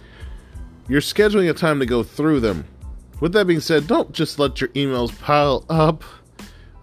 you're 0.87 1.01
scheduling 1.01 1.49
a 1.49 1.53
time 1.53 1.79
to 1.79 1.85
go 1.85 2.03
through 2.03 2.39
them. 2.39 2.65
With 3.19 3.33
that 3.33 3.47
being 3.47 3.61
said, 3.61 3.87
don't 3.87 4.11
just 4.11 4.39
let 4.39 4.59
your 4.61 4.69
emails 4.69 5.17
pile 5.19 5.65
up. 5.69 6.03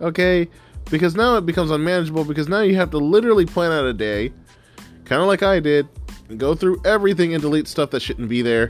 Okay? 0.01 0.49
because 0.93 1.15
now 1.15 1.37
it 1.37 1.47
becomes 1.47 1.71
unmanageable 1.71 2.25
because 2.25 2.49
now 2.49 2.61
you 2.61 2.77
have 2.77 2.91
to 2.91 2.99
literally 2.99 3.47
plan 3.47 3.73
out 3.73 3.87
a 3.87 3.95
day, 3.95 4.31
kind 5.07 5.23
of 5.23 5.27
like 5.27 5.43
I 5.43 5.59
did, 5.59 5.89
go 6.37 6.55
through 6.55 6.83
everything 6.85 7.33
and 7.33 7.43
delete 7.43 7.67
stuff 7.67 7.91
that 7.91 8.01
shouldn't 8.01 8.29
be 8.29 8.43
there 8.43 8.69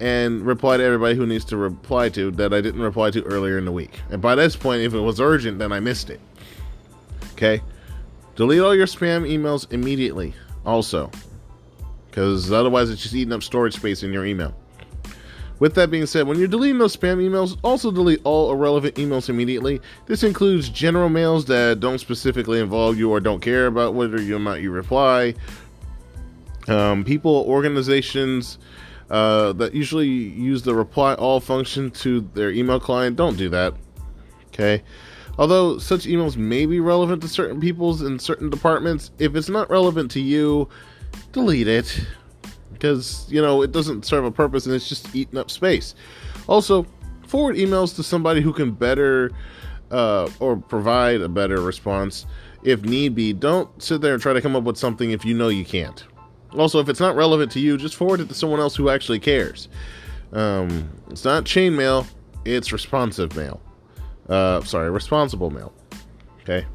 and 0.00 0.44
reply 0.44 0.76
to 0.76 0.82
everybody 0.82 1.14
who 1.14 1.24
needs 1.24 1.44
to 1.46 1.56
reply 1.56 2.08
to 2.10 2.32
that 2.32 2.52
I 2.52 2.60
didn't 2.60 2.82
reply 2.82 3.12
to 3.12 3.22
earlier 3.22 3.58
in 3.58 3.64
the 3.64 3.72
week. 3.72 4.00
And 4.10 4.20
by 4.20 4.34
this 4.34 4.56
point, 4.56 4.82
if 4.82 4.92
it 4.92 4.98
was 4.98 5.20
urgent, 5.20 5.60
then 5.60 5.72
I 5.72 5.78
missed 5.78 6.10
it. 6.10 6.20
Okay? 7.34 7.62
Delete 8.34 8.60
all 8.60 8.74
your 8.74 8.86
spam 8.86 9.28
emails 9.28 9.72
immediately, 9.72 10.34
also, 10.66 11.12
because 12.10 12.50
otherwise 12.50 12.90
it's 12.90 13.02
just 13.02 13.14
eating 13.14 13.32
up 13.32 13.44
storage 13.44 13.74
space 13.74 14.02
in 14.02 14.12
your 14.12 14.26
email. 14.26 14.52
With 15.62 15.76
that 15.76 15.92
being 15.92 16.06
said, 16.06 16.26
when 16.26 16.40
you're 16.40 16.48
deleting 16.48 16.78
those 16.78 16.96
spam 16.96 17.18
emails, 17.18 17.56
also 17.62 17.92
delete 17.92 18.20
all 18.24 18.50
irrelevant 18.50 18.96
emails 18.96 19.28
immediately. 19.28 19.80
This 20.06 20.24
includes 20.24 20.68
general 20.68 21.08
mails 21.08 21.44
that 21.44 21.78
don't 21.78 22.00
specifically 22.00 22.58
involve 22.58 22.98
you 22.98 23.12
or 23.12 23.20
don't 23.20 23.38
care 23.38 23.68
about 23.68 23.94
whether 23.94 24.16
or 24.16 24.40
not 24.40 24.60
you 24.60 24.72
reply. 24.72 25.36
Um, 26.66 27.04
people, 27.04 27.44
organizations 27.46 28.58
uh, 29.08 29.52
that 29.52 29.72
usually 29.72 30.08
use 30.08 30.64
the 30.64 30.74
reply 30.74 31.14
all 31.14 31.38
function 31.38 31.92
to 31.92 32.28
their 32.34 32.50
email 32.50 32.80
client, 32.80 33.14
don't 33.14 33.36
do 33.38 33.48
that. 33.50 33.72
Okay. 34.48 34.82
Although 35.38 35.78
such 35.78 36.06
emails 36.06 36.36
may 36.36 36.66
be 36.66 36.80
relevant 36.80 37.22
to 37.22 37.28
certain 37.28 37.60
people's 37.60 38.02
in 38.02 38.18
certain 38.18 38.50
departments, 38.50 39.12
if 39.20 39.36
it's 39.36 39.48
not 39.48 39.70
relevant 39.70 40.10
to 40.10 40.20
you, 40.20 40.68
delete 41.30 41.68
it 41.68 42.04
because 42.82 43.30
you 43.30 43.40
know 43.40 43.62
it 43.62 43.70
doesn't 43.70 44.04
serve 44.04 44.24
a 44.24 44.30
purpose 44.30 44.66
and 44.66 44.74
it's 44.74 44.88
just 44.88 45.14
eating 45.14 45.38
up 45.38 45.50
space. 45.50 45.94
Also, 46.48 46.84
forward 47.28 47.54
emails 47.54 47.94
to 47.94 48.02
somebody 48.02 48.40
who 48.40 48.52
can 48.52 48.72
better 48.72 49.30
uh, 49.92 50.28
or 50.40 50.56
provide 50.56 51.20
a 51.20 51.28
better 51.28 51.62
response 51.62 52.26
if 52.64 52.82
need 52.82 53.14
be. 53.14 53.32
Don't 53.32 53.80
sit 53.80 54.00
there 54.00 54.12
and 54.12 54.20
try 54.20 54.32
to 54.32 54.40
come 54.40 54.56
up 54.56 54.64
with 54.64 54.76
something 54.76 55.12
if 55.12 55.24
you 55.24 55.32
know 55.32 55.48
you 55.48 55.64
can't. 55.64 56.04
Also, 56.58 56.80
if 56.80 56.88
it's 56.88 57.00
not 57.00 57.14
relevant 57.14 57.52
to 57.52 57.60
you, 57.60 57.78
just 57.78 57.94
forward 57.94 58.20
it 58.20 58.28
to 58.28 58.34
someone 58.34 58.60
else 58.60 58.74
who 58.74 58.88
actually 58.88 59.20
cares. 59.20 59.68
Um, 60.32 60.90
it's 61.08 61.24
not 61.24 61.44
chain 61.44 61.76
mail; 61.76 62.06
it's 62.44 62.72
responsive 62.72 63.36
mail. 63.36 63.62
Uh, 64.28 64.60
sorry, 64.62 64.90
responsible 64.90 65.50
mail. 65.50 65.72
Okay. 66.40 66.66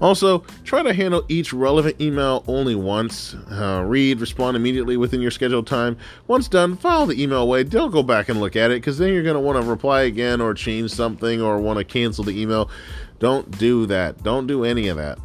Also, 0.00 0.44
try 0.64 0.82
to 0.82 0.92
handle 0.92 1.24
each 1.28 1.52
relevant 1.52 2.00
email 2.00 2.44
only 2.46 2.74
once. 2.74 3.34
Uh, 3.50 3.82
read, 3.86 4.20
respond 4.20 4.56
immediately 4.56 4.96
within 4.96 5.20
your 5.20 5.30
scheduled 5.30 5.66
time. 5.66 5.96
Once 6.28 6.46
done, 6.46 6.76
file 6.76 7.06
the 7.06 7.20
email 7.20 7.42
away. 7.42 7.64
Don't 7.64 7.90
go 7.90 8.02
back 8.02 8.28
and 8.28 8.40
look 8.40 8.54
at 8.54 8.70
it 8.70 8.76
because 8.76 8.98
then 8.98 9.12
you're 9.12 9.24
going 9.24 9.34
to 9.34 9.40
want 9.40 9.60
to 9.60 9.68
reply 9.68 10.02
again 10.02 10.40
or 10.40 10.54
change 10.54 10.92
something 10.92 11.42
or 11.42 11.58
want 11.58 11.78
to 11.78 11.84
cancel 11.84 12.22
the 12.22 12.40
email. 12.40 12.70
Don't 13.18 13.58
do 13.58 13.86
that. 13.86 14.22
Don't 14.22 14.46
do 14.46 14.64
any 14.64 14.88
of 14.88 14.96
that. 14.96 15.18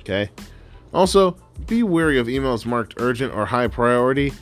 Okay? 0.00 0.30
Also, 0.94 1.36
be 1.66 1.82
wary 1.82 2.18
of 2.18 2.26
emails 2.26 2.64
marked 2.64 2.94
urgent 2.98 3.34
or 3.34 3.46
high 3.46 3.66
priority 3.66 4.32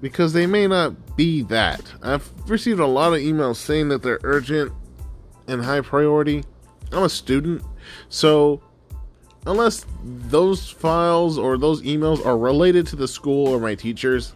because 0.00 0.32
they 0.32 0.46
may 0.46 0.66
not 0.66 1.16
be 1.16 1.42
that. 1.42 1.80
I've 2.02 2.30
received 2.48 2.80
a 2.80 2.86
lot 2.86 3.12
of 3.12 3.20
emails 3.20 3.56
saying 3.56 3.88
that 3.88 4.02
they're 4.02 4.20
urgent 4.22 4.72
and 5.48 5.64
high 5.64 5.80
priority. 5.80 6.44
I'm 6.92 7.02
a 7.04 7.08
student, 7.08 7.62
so 8.08 8.62
unless 9.46 9.86
those 10.02 10.70
files 10.70 11.38
or 11.38 11.58
those 11.58 11.82
emails 11.82 12.24
are 12.24 12.38
related 12.38 12.86
to 12.88 12.96
the 12.96 13.08
school 13.08 13.48
or 13.48 13.60
my 13.60 13.74
teachers, 13.74 14.34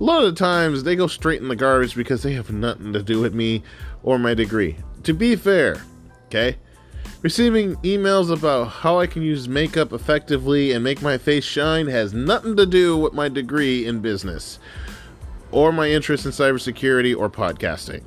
a 0.00 0.04
lot 0.04 0.22
of 0.22 0.34
the 0.34 0.38
times 0.38 0.82
they 0.82 0.96
go 0.96 1.06
straight 1.06 1.42
in 1.42 1.48
the 1.48 1.56
garbage 1.56 1.94
because 1.94 2.22
they 2.22 2.32
have 2.32 2.50
nothing 2.50 2.92
to 2.92 3.02
do 3.02 3.20
with 3.20 3.34
me 3.34 3.62
or 4.02 4.18
my 4.18 4.34
degree. 4.34 4.76
To 5.02 5.12
be 5.12 5.36
fair, 5.36 5.82
okay? 6.26 6.56
Receiving 7.22 7.76
emails 7.76 8.30
about 8.32 8.64
how 8.68 8.98
I 8.98 9.06
can 9.06 9.20
use 9.22 9.46
makeup 9.46 9.92
effectively 9.92 10.72
and 10.72 10.82
make 10.82 11.02
my 11.02 11.18
face 11.18 11.44
shine 11.44 11.86
has 11.88 12.14
nothing 12.14 12.56
to 12.56 12.64
do 12.64 12.96
with 12.96 13.12
my 13.12 13.28
degree 13.28 13.86
in 13.86 14.00
business 14.00 14.58
or 15.52 15.70
my 15.70 15.90
interest 15.90 16.24
in 16.24 16.32
cybersecurity 16.32 17.14
or 17.14 17.28
podcasting. 17.28 18.02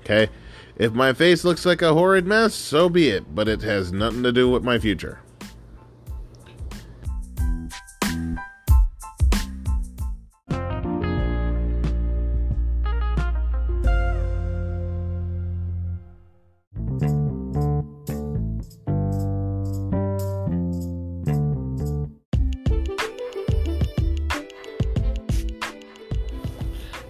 Okay? 0.00 0.28
If 0.80 0.94
my 0.94 1.12
face 1.12 1.44
looks 1.44 1.66
like 1.66 1.82
a 1.82 1.92
horrid 1.92 2.26
mess, 2.26 2.54
so 2.54 2.88
be 2.88 3.10
it, 3.10 3.34
but 3.34 3.48
it 3.48 3.60
has 3.60 3.92
nothing 3.92 4.22
to 4.22 4.32
do 4.32 4.48
with 4.48 4.64
my 4.64 4.78
future. 4.78 5.20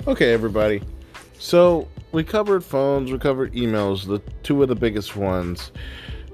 Okay, 0.08 0.32
everybody. 0.32 0.82
So 1.38 1.86
we 2.12 2.24
covered 2.24 2.64
phones, 2.64 3.12
we 3.12 3.18
covered 3.18 3.52
emails, 3.54 4.06
the 4.06 4.18
two 4.42 4.62
of 4.62 4.68
the 4.68 4.74
biggest 4.74 5.16
ones. 5.16 5.72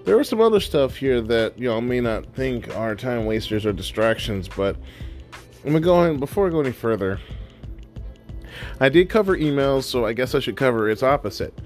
There 0.05 0.17
was 0.17 0.29
some 0.29 0.41
other 0.41 0.61
stuff 0.61 0.97
here 0.97 1.21
that 1.21 1.59
you 1.59 1.71
all 1.71 1.81
may 1.81 2.01
not 2.01 2.33
think 2.35 2.75
are 2.77 2.95
time 2.95 3.27
wasters 3.27 3.67
or 3.67 3.73
distractions, 3.73 4.49
but 4.49 4.77
I'm 5.65 5.73
gonna 5.73 5.81
go 5.81 6.03
ahead 6.03 6.21
before 6.21 6.47
I 6.47 6.51
go 6.51 6.61
any 6.61 6.73
further. 6.73 7.19
I 8.81 8.89
did 8.89 9.11
cover 9.11 9.37
emails, 9.37 9.83
so 9.83 10.07
I 10.07 10.13
guess 10.13 10.35
I 10.35 10.39
should 10.39 10.57
cover 10.57 10.89
its 10.89 11.03
opposite. 11.03 11.59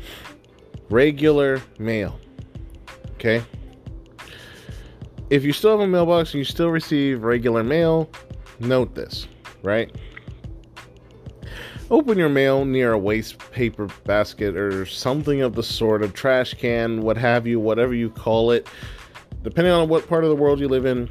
Regular 0.88 1.62
mail. 1.78 2.18
Okay? 3.14 3.44
If 5.28 5.44
you 5.44 5.52
still 5.52 5.72
have 5.72 5.80
a 5.80 5.86
mailbox 5.86 6.32
and 6.32 6.38
you 6.38 6.44
still 6.44 6.70
receive 6.70 7.22
regular 7.22 7.62
mail, 7.62 8.10
note 8.58 8.94
this, 8.94 9.28
right? 9.62 9.94
Open 11.90 12.16
your 12.16 12.28
mail 12.28 12.64
near 12.64 12.92
a 12.92 12.98
waste 12.98 13.38
paper 13.50 13.88
basket 14.04 14.56
or 14.56 14.86
something 14.86 15.42
of 15.42 15.56
the 15.56 15.62
sort, 15.62 16.04
a 16.04 16.08
trash 16.08 16.54
can, 16.54 17.02
what 17.02 17.16
have 17.16 17.48
you, 17.48 17.58
whatever 17.58 17.92
you 17.92 18.10
call 18.10 18.52
it. 18.52 18.68
Depending 19.42 19.72
on 19.72 19.88
what 19.88 20.08
part 20.08 20.22
of 20.22 20.30
the 20.30 20.36
world 20.36 20.60
you 20.60 20.68
live 20.68 20.86
in, 20.86 21.10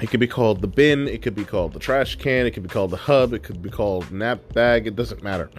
it 0.00 0.08
could 0.08 0.20
be 0.20 0.26
called 0.26 0.62
the 0.62 0.66
bin, 0.66 1.06
it 1.06 1.20
could 1.20 1.34
be 1.34 1.44
called 1.44 1.74
the 1.74 1.78
trash 1.78 2.16
can, 2.16 2.46
it 2.46 2.52
could 2.52 2.62
be 2.62 2.68
called 2.70 2.90
the 2.90 2.96
hub, 2.96 3.34
it 3.34 3.42
could 3.42 3.60
be 3.60 3.68
called 3.68 4.10
nap 4.10 4.40
bag, 4.54 4.86
it 4.86 4.96
doesn't 4.96 5.22
matter. 5.22 5.50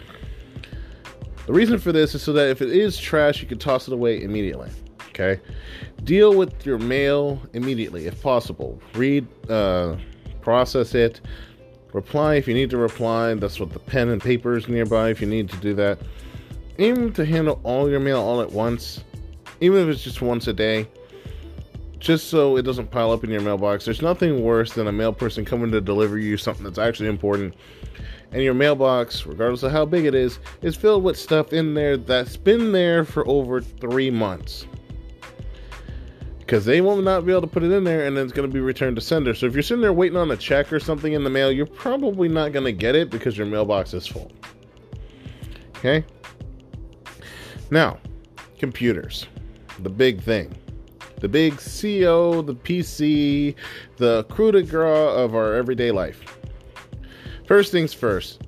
The 1.46 1.54
reason 1.54 1.78
for 1.78 1.92
this 1.92 2.16
is 2.16 2.24
so 2.24 2.34
that 2.34 2.50
if 2.50 2.64
it 2.64 2.72
is 2.72 2.98
trash, 2.98 3.44
you 3.44 3.48
can 3.48 3.60
toss 3.60 3.88
it 3.88 3.94
away 3.94 4.24
immediately. 4.24 4.72
Okay? 5.10 5.40
Deal 6.04 6.34
with 6.34 6.66
your 6.66 6.80
mail 6.80 7.40
immediately 7.54 8.08
if 8.08 8.20
possible. 8.24 8.82
Read, 8.96 9.28
uh, 9.52 9.98
process 10.42 10.96
it, 10.96 11.22
Reply 11.98 12.36
if 12.36 12.48
you 12.48 12.54
need 12.54 12.70
to 12.70 12.78
reply. 12.78 13.34
That's 13.34 13.60
what 13.60 13.74
the 13.74 13.80
pen 13.80 14.10
and 14.10 14.22
paper 14.22 14.56
is 14.56 14.68
nearby 14.68 15.10
if 15.10 15.20
you 15.20 15.26
need 15.26 15.50
to 15.50 15.58
do 15.58 15.74
that. 15.74 15.98
Aim 16.78 17.12
to 17.14 17.26
handle 17.26 17.60
all 17.64 17.90
your 17.90 18.00
mail 18.00 18.22
all 18.22 18.40
at 18.40 18.52
once, 18.52 19.04
even 19.62 19.80
if 19.80 19.88
it's 19.88 20.04
just 20.04 20.22
once 20.22 20.46
a 20.46 20.54
day, 20.54 20.88
just 21.98 22.28
so 22.28 22.56
it 22.56 22.62
doesn't 22.62 22.92
pile 22.92 23.10
up 23.10 23.24
in 23.24 23.32
your 23.32 23.42
mailbox. 23.42 23.84
There's 23.84 24.04
nothing 24.04 24.44
worse 24.44 24.74
than 24.74 24.86
a 24.86 24.92
mail 24.92 25.12
person 25.12 25.44
coming 25.44 25.72
to 25.72 25.82
deliver 25.82 26.20
you 26.20 26.38
something 26.38 26.64
that's 26.64 26.78
actually 26.78 27.10
important. 27.10 27.56
And 28.32 28.44
your 28.44 28.54
mailbox, 28.54 29.26
regardless 29.26 29.64
of 29.64 29.72
how 29.72 29.84
big 29.84 30.06
it 30.06 30.14
is, 30.14 30.38
is 30.62 30.76
filled 30.76 31.04
with 31.04 31.18
stuff 31.18 31.52
in 31.52 31.74
there 31.74 31.98
that's 31.98 32.38
been 32.38 32.74
there 32.74 33.06
for 33.06 33.28
over 33.28 33.60
three 33.60 34.12
months 34.12 34.68
because 36.48 36.64
they 36.64 36.80
will 36.80 37.02
not 37.02 37.26
be 37.26 37.34
able 37.34 37.42
to 37.42 37.48
put 37.48 37.62
it 37.62 37.74
in 37.74 37.84
there 37.84 38.06
and 38.06 38.16
then 38.16 38.24
it's 38.24 38.32
going 38.32 38.48
to 38.48 38.54
be 38.54 38.62
returned 38.62 38.96
to 38.96 39.02
sender. 39.02 39.36
So 39.36 39.48
if 39.48 39.54
you're 39.54 39.62
sitting 39.62 39.82
there 39.82 39.92
waiting 39.92 40.18
on 40.18 40.32
a 40.32 40.38
check 40.38 40.72
or 40.72 40.80
something 40.80 41.12
in 41.12 41.26
the 41.26 41.30
mail, 41.30 41.52
you're 41.52 41.66
probably 41.66 42.30
not 42.30 42.54
going 42.54 42.64
to 42.64 42.72
get 42.72 42.96
it 42.96 43.10
because 43.10 43.38
your 43.38 43.48
mailbox 43.48 43.94
is 43.94 44.08
full. 44.08 44.32
Okay? 45.76 46.06
Now, 47.70 48.00
computers. 48.60 49.28
The 49.80 49.90
big 49.90 50.22
thing. 50.22 50.56
The 51.20 51.28
big 51.28 51.58
CO, 51.58 52.42
the 52.42 52.56
PC, 52.56 53.54
the 53.98 54.24
coup 54.30 54.54
de 54.54 54.80
of 54.80 55.36
our 55.36 55.54
everyday 55.54 55.92
life. 55.92 56.24
First 57.46 57.74
things 57.74 57.94
first, 57.94 58.47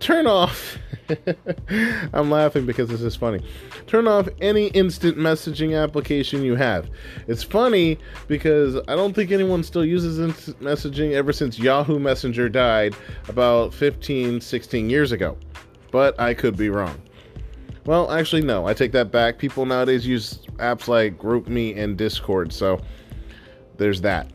turn 0.00 0.26
off 0.26 0.78
I'm 2.12 2.30
laughing 2.30 2.66
because 2.66 2.88
this 2.88 3.02
is 3.02 3.16
funny. 3.16 3.44
Turn 3.86 4.08
off 4.08 4.28
any 4.40 4.68
instant 4.68 5.16
messaging 5.16 5.80
application 5.80 6.42
you 6.42 6.56
have. 6.56 6.88
It's 7.26 7.42
funny 7.42 7.98
because 8.26 8.76
I 8.88 8.94
don't 8.94 9.14
think 9.14 9.30
anyone 9.30 9.62
still 9.62 9.84
uses 9.84 10.18
instant 10.18 10.60
messaging 10.60 11.12
ever 11.12 11.32
since 11.32 11.58
Yahoo 11.58 11.98
Messenger 11.98 12.48
died 12.48 12.94
about 13.28 13.74
15, 13.74 14.40
16 14.40 14.90
years 14.90 15.12
ago. 15.12 15.36
But 15.90 16.18
I 16.18 16.34
could 16.34 16.56
be 16.56 16.70
wrong. 16.70 17.00
Well, 17.86 18.10
actually, 18.10 18.42
no, 18.42 18.66
I 18.66 18.72
take 18.72 18.92
that 18.92 19.12
back. 19.12 19.38
People 19.38 19.66
nowadays 19.66 20.06
use 20.06 20.38
apps 20.56 20.88
like 20.88 21.18
GroupMe 21.18 21.76
and 21.76 21.98
Discord, 21.98 22.52
so 22.52 22.80
there's 23.76 24.00
that. 24.00 24.30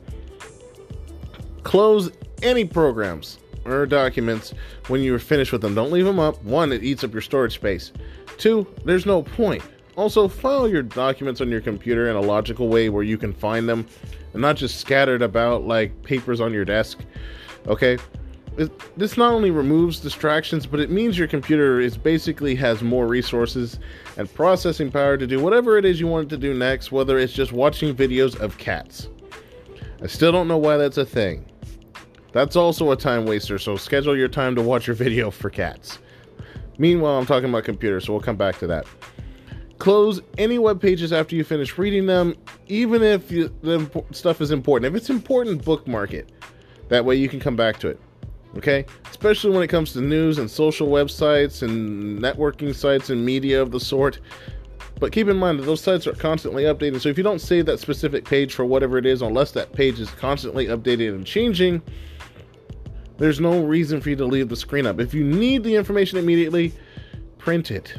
Close 1.64 2.12
any 2.44 2.64
programs 2.64 3.40
or 3.66 3.86
documents 3.86 4.54
when 4.88 5.02
you're 5.02 5.20
finished 5.20 5.52
with 5.52 5.62
them. 5.62 5.76
Don't 5.76 5.92
leave 5.92 6.06
them 6.06 6.20
up. 6.20 6.42
One, 6.44 6.72
it 6.72 6.84
eats 6.84 7.04
up 7.04 7.14
your 7.14 7.22
storage 7.22 7.56
space. 7.56 7.92
Two, 8.38 8.68
there's 8.86 9.06
no 9.06 9.24
point. 9.24 9.64
Also, 9.96 10.28
file 10.28 10.68
your 10.68 10.84
documents 10.84 11.42
on 11.42 11.50
your 11.50 11.62
computer 11.62 12.10
in 12.10 12.16
a 12.16 12.22
logical 12.22 12.70
way 12.70 12.90
where 12.90 13.04
you 13.04 13.18
can 13.18 13.34
find 13.34 13.68
them 13.68 13.86
and 14.34 14.42
not 14.42 14.56
just 14.56 14.80
scattered 14.80 15.22
about 15.22 15.66
like 15.66 16.04
papers 16.04 16.40
on 16.40 16.54
your 16.54 16.66
desk. 16.66 17.00
Okay? 17.68 17.98
It, 18.58 18.98
this 18.98 19.18
not 19.18 19.34
only 19.34 19.52
removes 19.52 20.00
distractions, 20.00 20.66
but 20.66 20.80
it 20.80 20.90
means 20.90 21.18
your 21.18 21.28
computer 21.28 21.80
is 21.80 21.98
basically 21.98 22.56
has 22.56 22.82
more 22.82 23.08
resources 23.08 23.80
and 24.18 24.34
processing 24.34 24.92
power 24.92 25.18
to 25.18 25.28
do 25.28 25.40
whatever 25.40 25.78
it 25.78 25.86
is 25.86 26.00
you 26.00 26.08
want 26.08 26.28
it 26.28 26.30
to 26.30 26.38
do 26.38 26.54
next, 26.54 26.92
whether 26.92 27.18
it's 27.18 27.34
just 27.34 27.52
watching 27.52 27.96
videos 27.96 28.38
of 28.40 28.58
cats. 28.58 29.10
I 30.02 30.08
still 30.08 30.32
don't 30.32 30.48
know 30.48 30.58
why 30.58 30.78
that's 30.78 30.98
a 30.98 31.06
thing. 31.06 31.49
That's 32.32 32.56
also 32.56 32.92
a 32.92 32.96
time 32.96 33.26
waster, 33.26 33.58
so 33.58 33.76
schedule 33.76 34.16
your 34.16 34.28
time 34.28 34.56
to 34.56 34.62
watch 34.62 34.88
your 34.88 34.96
video 34.96 35.32
for 35.32 35.50
cats. 35.50 36.00
Meanwhile, 36.78 37.18
I'm 37.18 37.26
talking 37.26 37.50
about 37.50 37.64
computers, 37.64 38.06
so 38.06 38.14
we'll 38.14 38.22
come 38.22 38.38
back 38.38 38.60
to 38.60 38.68
that. 38.68 38.86
Close 39.80 40.22
any 40.38 40.60
web 40.60 40.82
pages 40.82 41.12
after 41.12 41.36
you 41.36 41.44
finish 41.44 41.78
reading 41.78 42.06
them, 42.06 42.36
even 42.68 43.02
if 43.02 43.32
you, 43.32 43.54
the 43.62 44.04
stuff 44.12 44.42
is 44.42 44.52
important. 44.52 44.94
If 44.94 44.98
it's 45.00 45.10
important, 45.10 45.64
bookmark 45.64 46.14
it. 46.14 46.32
That 46.90 47.06
way 47.06 47.16
you 47.16 47.30
can 47.30 47.40
come 47.40 47.56
back 47.56 47.80
to 47.80 47.88
it. 47.88 48.00
Okay? 48.58 48.86
Especially 49.10 49.52
when 49.52 49.64
it 49.64 49.68
comes 49.68 49.94
to 49.94 50.02
news 50.02 50.38
and 50.38 50.50
social 50.50 50.88
websites 50.88 51.62
and 51.62 52.20
networking 52.20 52.76
sites 52.76 53.10
and 53.10 53.26
media 53.26 53.62
of 53.62 53.72
the 53.72 53.80
sort. 53.80 54.20
But 55.00 55.14
keep 55.14 55.30
in 55.30 55.38
mind 55.38 55.60
that 55.60 55.64
those 55.64 55.82
sites 55.82 56.08
are 56.08 56.14
constantly 56.14 56.64
updated. 56.64 57.00
So 57.00 57.10
if 57.10 57.18
you 57.18 57.24
don't 57.24 57.40
save 57.40 57.66
that 57.68 57.80
specific 57.80 58.26
page 58.26 58.54
for 58.54 58.66
whatever 58.66 58.98
it 58.98 59.06
is, 59.06 59.22
unless 59.22 59.52
that 59.52 59.72
page 59.72 60.00
is 60.00 60.10
constantly 60.12 60.68
updated 60.68 61.16
and 61.16 61.26
changing, 61.26 61.82
there's 63.20 63.40
no 63.40 63.64
reason 63.64 64.02
for 64.02 64.10
you 64.10 64.16
to 64.16 64.26
leave 64.26 64.50
the 64.50 64.56
screen 64.56 64.86
up. 64.86 65.00
If 65.00 65.14
you 65.14 65.24
need 65.24 65.64
the 65.64 65.76
information 65.76 66.18
immediately, 66.18 66.74
print 67.38 67.70
it. 67.70 67.94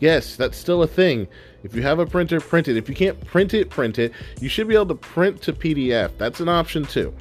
Yes, 0.00 0.36
that's 0.36 0.58
still 0.58 0.82
a 0.82 0.86
thing. 0.86 1.26
If 1.62 1.74
you 1.74 1.82
have 1.82 1.98
a 1.98 2.06
printer, 2.06 2.40
print 2.40 2.68
it. 2.68 2.76
If 2.76 2.88
you 2.88 2.94
can't 2.94 3.20
print 3.24 3.54
it, 3.54 3.70
print 3.70 3.98
it. 3.98 4.12
You 4.40 4.48
should 4.48 4.68
be 4.68 4.74
able 4.74 4.86
to 4.86 4.94
print 4.94 5.40
to 5.42 5.52
PDF. 5.52 6.10
That's 6.18 6.40
an 6.40 6.48
option 6.48 6.84
too. 6.84 7.14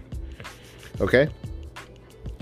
Okay? 0.99 1.27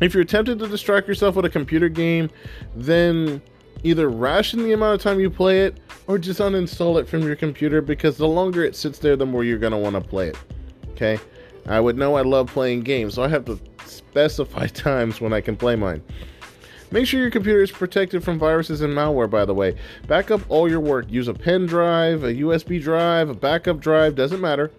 If 0.02 0.14
you're 0.14 0.26
tempted 0.26 0.60
to 0.60 0.68
distract 0.68 1.08
yourself 1.08 1.36
with 1.36 1.46
a 1.46 1.50
computer 1.50 1.88
game, 1.88 2.30
then 2.76 3.42
either 3.84 4.10
ration 4.10 4.64
the 4.64 4.74
amount 4.74 4.96
of 4.96 5.02
time 5.02 5.20
you 5.20 5.30
play 5.30 5.66
it 5.66 5.78
or 6.08 6.18
just 6.18 6.40
uninstall 6.40 7.00
it 7.00 7.08
from 7.08 7.24
your 7.24 7.36
computer 7.36 7.82
because 7.82 8.18
the 8.18 8.28
longer 8.28 8.64
it 8.64 8.76
sits 8.76 9.00
there, 9.00 9.16
the 9.16 9.26
more 9.26 9.44
you're 9.44 9.58
going 9.58 9.72
to 9.72 9.78
want 9.78 9.96
to 9.96 10.02
play 10.02 10.30
it. 10.30 10.38
Okay? 10.92 11.20
I 11.68 11.80
would 11.80 11.98
know 11.98 12.16
I 12.16 12.22
love 12.22 12.48
playing 12.48 12.82
games, 12.82 13.16
so 13.16 13.24
I 13.24 13.28
have 13.30 13.46
to 13.46 13.60
specify 13.88 14.68
times 14.74 15.22
when 15.22 15.34
I 15.34 15.42
can 15.42 15.56
play 15.56 15.76
mine. 15.76 16.02
Make 16.92 17.08
sure 17.08 17.20
your 17.20 17.32
computer 17.32 17.64
is 17.64 17.72
protected 17.72 18.24
from 18.24 18.38
viruses 18.38 18.82
and 18.82 18.94
malware, 18.94 19.30
by 19.30 19.44
the 19.44 19.54
way. 19.54 19.76
Back 20.08 20.32
up 20.32 20.42
all 20.50 20.70
your 20.70 20.80
work. 20.80 21.10
Use 21.10 21.28
a 21.28 21.34
pen 21.34 21.66
drive, 21.66 22.24
a 22.24 22.34
USB 22.34 22.82
drive, 22.82 23.30
a 23.30 23.34
backup 23.34 23.80
drive, 23.80 24.16
doesn't 24.16 24.40
matter. 24.40 24.72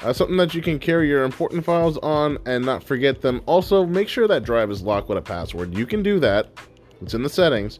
Uh, 0.00 0.12
something 0.12 0.36
that 0.36 0.52
you 0.52 0.60
can 0.60 0.80
carry 0.80 1.08
your 1.08 1.22
important 1.22 1.64
files 1.64 1.96
on 1.98 2.36
and 2.44 2.66
not 2.66 2.82
forget 2.82 3.20
them. 3.20 3.40
Also, 3.46 3.86
make 3.86 4.08
sure 4.08 4.26
that 4.26 4.42
drive 4.42 4.70
is 4.70 4.82
locked 4.82 5.08
with 5.08 5.16
a 5.16 5.22
password. 5.22 5.76
You 5.76 5.86
can 5.86 6.02
do 6.02 6.18
that, 6.18 6.48
it's 7.00 7.14
in 7.14 7.22
the 7.22 7.28
settings, 7.28 7.78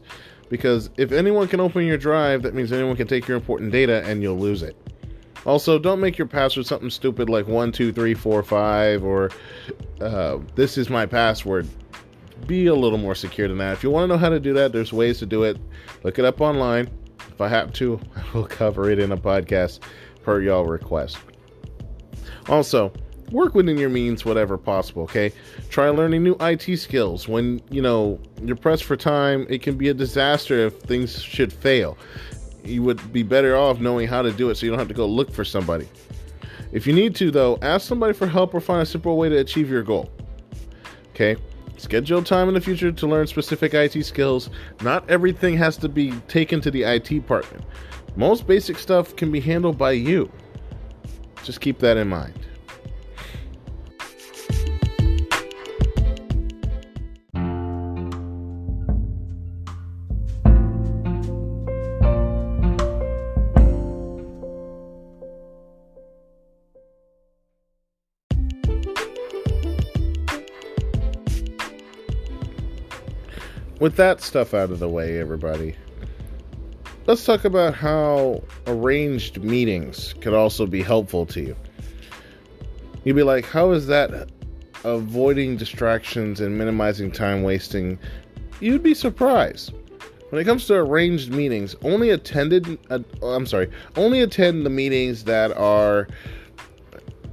because 0.49 0.89
if 0.97 1.11
anyone 1.11 1.49
can 1.49 1.59
open 1.59 1.85
your 1.85 1.97
drive, 1.97 2.41
that 2.43 2.53
means 2.53 2.71
anyone 2.71 2.95
can 2.95 3.07
take 3.07 3.27
your 3.27 3.35
important 3.35 3.73
data 3.73 4.03
and 4.05 4.21
you'll 4.21 4.39
lose 4.39 4.63
it. 4.63 4.77
Also, 5.45 5.77
don't 5.77 5.99
make 5.99 6.17
your 6.17 6.27
password 6.27 6.65
something 6.65 6.89
stupid 6.89 7.29
like 7.29 7.45
12345 7.45 9.03
or 9.03 9.29
uh, 10.01 10.37
this 10.55 10.77
is 10.77 10.89
my 10.89 11.05
password 11.05 11.67
be 12.47 12.67
a 12.67 12.75
little 12.75 12.97
more 12.97 13.15
secure 13.15 13.47
than 13.47 13.57
that. 13.59 13.73
If 13.73 13.83
you 13.83 13.89
want 13.89 14.03
to 14.03 14.07
know 14.07 14.17
how 14.17 14.29
to 14.29 14.39
do 14.39 14.53
that, 14.53 14.73
there's 14.73 14.93
ways 14.93 15.19
to 15.19 15.25
do 15.25 15.43
it. 15.43 15.57
Look 16.03 16.19
it 16.19 16.25
up 16.25 16.41
online. 16.41 16.89
If 17.29 17.41
I 17.41 17.47
have 17.47 17.73
to, 17.73 17.99
I 18.15 18.37
will 18.37 18.45
cover 18.45 18.89
it 18.89 18.99
in 18.99 19.11
a 19.11 19.17
podcast 19.17 19.79
per 20.23 20.41
y'all 20.41 20.65
request. 20.65 21.17
Also, 22.49 22.91
work 23.31 23.55
within 23.55 23.77
your 23.77 23.89
means 23.89 24.25
whatever 24.25 24.57
possible, 24.57 25.03
okay? 25.03 25.31
Try 25.69 25.89
learning 25.89 26.23
new 26.23 26.35
IT 26.39 26.77
skills. 26.77 27.27
When, 27.27 27.61
you 27.69 27.81
know, 27.81 28.19
you're 28.43 28.55
pressed 28.55 28.83
for 28.83 28.95
time, 28.95 29.47
it 29.49 29.61
can 29.61 29.77
be 29.77 29.89
a 29.89 29.93
disaster 29.93 30.67
if 30.67 30.79
things 30.81 31.21
should 31.21 31.51
fail. 31.51 31.97
You 32.63 32.83
would 32.83 33.11
be 33.11 33.23
better 33.23 33.55
off 33.55 33.79
knowing 33.79 34.07
how 34.07 34.21
to 34.21 34.31
do 34.31 34.49
it 34.49 34.55
so 34.55 34.65
you 34.65 34.71
don't 34.71 34.79
have 34.79 34.87
to 34.87 34.93
go 34.93 35.05
look 35.05 35.31
for 35.31 35.43
somebody. 35.43 35.87
If 36.71 36.87
you 36.87 36.93
need 36.93 37.15
to, 37.15 37.29
though, 37.29 37.59
ask 37.61 37.87
somebody 37.87 38.13
for 38.13 38.25
help 38.25 38.53
or 38.53 38.61
find 38.61 38.81
a 38.81 38.85
simple 38.85 39.17
way 39.17 39.29
to 39.29 39.37
achieve 39.37 39.69
your 39.69 39.83
goal. 39.83 40.09
Okay? 41.09 41.35
Schedule 41.77 42.23
time 42.23 42.47
in 42.47 42.53
the 42.53 42.61
future 42.61 42.91
to 42.91 43.07
learn 43.07 43.27
specific 43.27 43.73
IT 43.73 44.03
skills. 44.05 44.49
Not 44.81 45.07
everything 45.09 45.57
has 45.57 45.77
to 45.77 45.89
be 45.89 46.11
taken 46.27 46.61
to 46.61 46.71
the 46.71 46.83
IT 46.83 47.09
department. 47.09 47.65
Most 48.15 48.47
basic 48.47 48.77
stuff 48.77 49.15
can 49.15 49.31
be 49.31 49.39
handled 49.39 49.77
by 49.77 49.91
you. 49.91 50.31
Just 51.43 51.61
keep 51.61 51.79
that 51.79 51.97
in 51.97 52.07
mind. 52.07 52.39
With 73.83 73.97
that 73.97 74.21
stuff 74.21 74.53
out 74.53 74.71
of 74.71 74.79
the 74.79 74.87
way, 74.87 75.19
everybody, 75.19 75.75
let's 77.05 77.25
talk 77.25 77.43
about 77.43 77.73
how 77.73 78.41
arranged 78.65 79.43
meetings 79.43 80.15
could 80.21 80.33
also 80.33 80.65
be 80.65 80.81
helpful 80.81 81.25
to 81.25 81.41
you. 81.41 81.55
You'd 83.03 83.17
be 83.17 83.23
like, 83.23 83.43
how 83.43 83.71
is 83.71 83.87
that 83.87 84.29
avoiding 84.85 85.57
distractions 85.57 86.39
and 86.39 86.57
minimizing 86.57 87.11
time 87.11 87.43
wasting? 87.43 87.99
You'd 88.61 88.83
be 88.83 88.93
surprised. 88.93 89.73
When 90.29 90.41
it 90.41 90.45
comes 90.45 90.65
to 90.67 90.75
arranged 90.75 91.33
meetings, 91.33 91.75
only 91.81 92.11
attended 92.11 92.79
uh, 92.89 92.99
I'm 93.21 93.45
sorry, 93.45 93.69
only 93.97 94.21
attend 94.21 94.65
the 94.65 94.69
meetings 94.69 95.25
that 95.25 95.51
are 95.57 96.07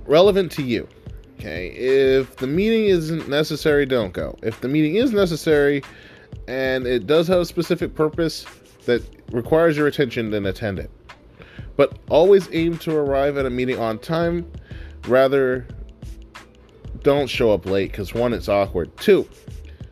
relevant 0.05 0.51
to 0.53 0.63
you. 0.65 0.89
Okay? 1.39 1.69
If 1.69 2.39
the 2.39 2.49
meeting 2.49 2.87
isn't 2.87 3.29
necessary, 3.29 3.87
don't 3.87 4.13
go. 4.13 4.37
If 4.43 4.61
the 4.61 4.69
meeting 4.69 4.97
is 4.97 5.13
necessary, 5.13 5.85
and 6.49 6.87
it 6.87 7.07
does 7.07 7.29
have 7.29 7.41
a 7.41 7.45
specific 7.45 7.95
purpose 7.95 8.47
that 8.87 9.03
requires 9.33 9.77
your 9.77 9.87
attention, 9.87 10.31
then 10.31 10.47
attend 10.47 10.79
it. 10.79 10.91
But 11.77 11.99
always 12.09 12.49
aim 12.53 12.79
to 12.79 12.97
arrive 12.97 13.37
at 13.37 13.47
a 13.47 13.51
meeting 13.51 13.79
on 13.79 13.99
time. 13.99 14.51
Rather, 15.07 15.67
don't 17.03 17.29
show 17.29 17.53
up 17.53 17.67
late 17.67 17.91
because 17.91 18.13
one, 18.13 18.33
it's 18.33 18.49
awkward. 18.49 18.95
Two, 18.99 19.29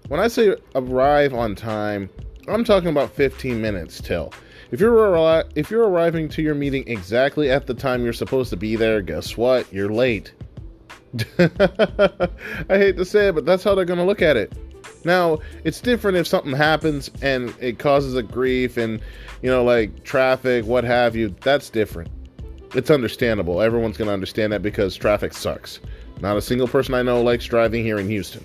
when 0.08 0.20
I 0.20 0.28
say 0.28 0.56
arrive 0.74 1.32
on 1.34 1.54
time, 1.54 2.10
I'm 2.48 2.64
talking 2.64 2.88
about 2.88 3.10
15 3.12 3.60
minutes 3.60 4.00
till. 4.00 4.32
If 4.70 4.80
you're 4.80 5.44
if 5.54 5.70
you're 5.70 5.88
arriving 5.88 6.28
to 6.30 6.42
your 6.42 6.54
meeting 6.54 6.86
exactly 6.88 7.50
at 7.50 7.66
the 7.66 7.74
time 7.74 8.04
you're 8.04 8.12
supposed 8.12 8.50
to 8.50 8.56
be 8.56 8.76
there, 8.76 9.00
guess 9.00 9.36
what? 9.36 9.72
You're 9.72 9.90
late. 9.90 10.32
I 11.38 12.28
hate 12.68 12.98
to 12.98 13.04
say 13.04 13.28
it, 13.28 13.34
but 13.34 13.46
that's 13.46 13.64
how 13.64 13.74
they're 13.74 13.86
going 13.86 13.98
to 13.98 14.04
look 14.04 14.20
at 14.20 14.36
it. 14.36 14.52
Now, 15.08 15.38
it's 15.64 15.80
different 15.80 16.18
if 16.18 16.26
something 16.26 16.52
happens 16.52 17.10
and 17.22 17.54
it 17.60 17.78
causes 17.78 18.14
a 18.14 18.22
grief 18.22 18.76
and, 18.76 19.00
you 19.40 19.48
know, 19.48 19.64
like 19.64 20.04
traffic, 20.04 20.66
what 20.66 20.84
have 20.84 21.16
you. 21.16 21.34
That's 21.40 21.70
different. 21.70 22.10
It's 22.74 22.90
understandable. 22.90 23.62
Everyone's 23.62 23.96
going 23.96 24.08
to 24.08 24.12
understand 24.12 24.52
that 24.52 24.60
because 24.60 24.94
traffic 24.94 25.32
sucks. 25.32 25.80
Not 26.20 26.36
a 26.36 26.42
single 26.42 26.68
person 26.68 26.92
I 26.92 27.00
know 27.00 27.22
likes 27.22 27.46
driving 27.46 27.82
here 27.82 27.98
in 27.98 28.06
Houston. 28.06 28.44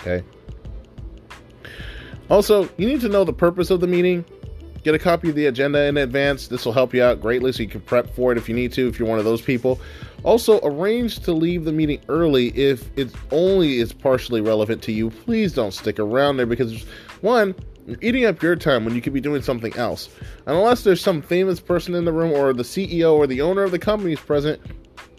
Okay? 0.00 0.24
Also, 2.28 2.68
you 2.76 2.88
need 2.88 3.00
to 3.02 3.08
know 3.08 3.22
the 3.22 3.32
purpose 3.32 3.70
of 3.70 3.78
the 3.78 3.86
meeting. 3.86 4.24
Get 4.82 4.96
a 4.96 4.98
copy 4.98 5.28
of 5.28 5.36
the 5.36 5.46
agenda 5.46 5.84
in 5.84 5.96
advance. 5.96 6.48
This 6.48 6.64
will 6.64 6.72
help 6.72 6.92
you 6.92 7.04
out 7.04 7.20
greatly 7.20 7.52
so 7.52 7.62
you 7.62 7.68
can 7.68 7.82
prep 7.82 8.12
for 8.16 8.32
it 8.32 8.38
if 8.38 8.48
you 8.48 8.54
need 8.56 8.72
to, 8.72 8.88
if 8.88 8.98
you're 8.98 9.08
one 9.08 9.20
of 9.20 9.24
those 9.24 9.42
people. 9.42 9.80
Also, 10.24 10.58
arrange 10.64 11.20
to 11.20 11.32
leave 11.32 11.64
the 11.64 11.72
meeting 11.72 12.00
early 12.08 12.48
if 12.48 12.90
it 12.98 13.10
only 13.30 13.78
is 13.78 13.92
partially 13.92 14.40
relevant 14.40 14.82
to 14.82 14.92
you. 14.92 15.10
Please 15.10 15.52
don't 15.52 15.72
stick 15.72 15.98
around 15.98 16.36
there 16.36 16.46
because, 16.46 16.84
one, 17.20 17.54
you're 17.86 17.98
eating 18.02 18.24
up 18.24 18.42
your 18.42 18.56
time 18.56 18.84
when 18.84 18.94
you 18.94 19.00
could 19.00 19.12
be 19.12 19.20
doing 19.20 19.42
something 19.42 19.74
else. 19.76 20.08
Unless 20.46 20.82
there's 20.82 21.00
some 21.00 21.22
famous 21.22 21.60
person 21.60 21.94
in 21.94 22.04
the 22.04 22.12
room 22.12 22.32
or 22.32 22.52
the 22.52 22.64
CEO 22.64 23.14
or 23.14 23.26
the 23.26 23.40
owner 23.40 23.62
of 23.62 23.70
the 23.70 23.78
company 23.78 24.12
is 24.12 24.20
present, 24.20 24.60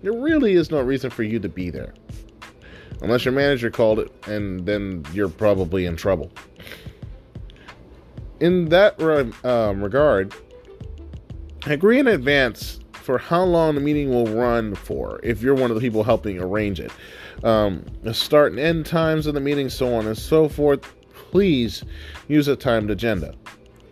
there 0.01 0.13
really 0.13 0.53
is 0.53 0.69
no 0.69 0.81
reason 0.81 1.09
for 1.09 1.23
you 1.23 1.39
to 1.39 1.49
be 1.49 1.69
there. 1.69 1.93
Unless 3.01 3.23
your 3.23 3.33
manager 3.33 3.71
called 3.71 3.99
it, 3.99 4.27
and 4.27 4.65
then 4.65 5.05
you're 5.13 5.29
probably 5.29 5.85
in 5.85 5.95
trouble. 5.95 6.31
In 8.41 8.69
that 8.69 9.01
um, 9.45 9.81
regard, 9.81 10.33
agree 11.65 11.99
in 11.99 12.07
advance 12.07 12.78
for 13.10 13.17
how 13.17 13.43
long 13.43 13.74
the 13.74 13.82
meeting 13.82 14.12
will 14.12 14.28
run 14.28 14.76
for 14.76 15.19
if 15.24 15.41
you're 15.41 15.56
one 15.56 15.72
of 15.72 15.76
the 15.76 15.82
people 15.82 16.04
helping 16.04 16.39
arrange 16.39 16.80
it. 16.80 16.91
Um, 17.43 17.84
start 18.13 18.52
and 18.52 18.60
end 18.60 18.86
times 18.86 19.26
of 19.26 19.34
the 19.34 19.39
meeting, 19.39 19.67
so 19.67 19.95
on 19.95 20.06
and 20.06 20.15
so 20.15 20.48
forth. 20.48 20.84
Please 21.32 21.84
use 22.28 22.48
a 22.48 22.56
timed 22.56 22.91
agenda. 22.91 23.34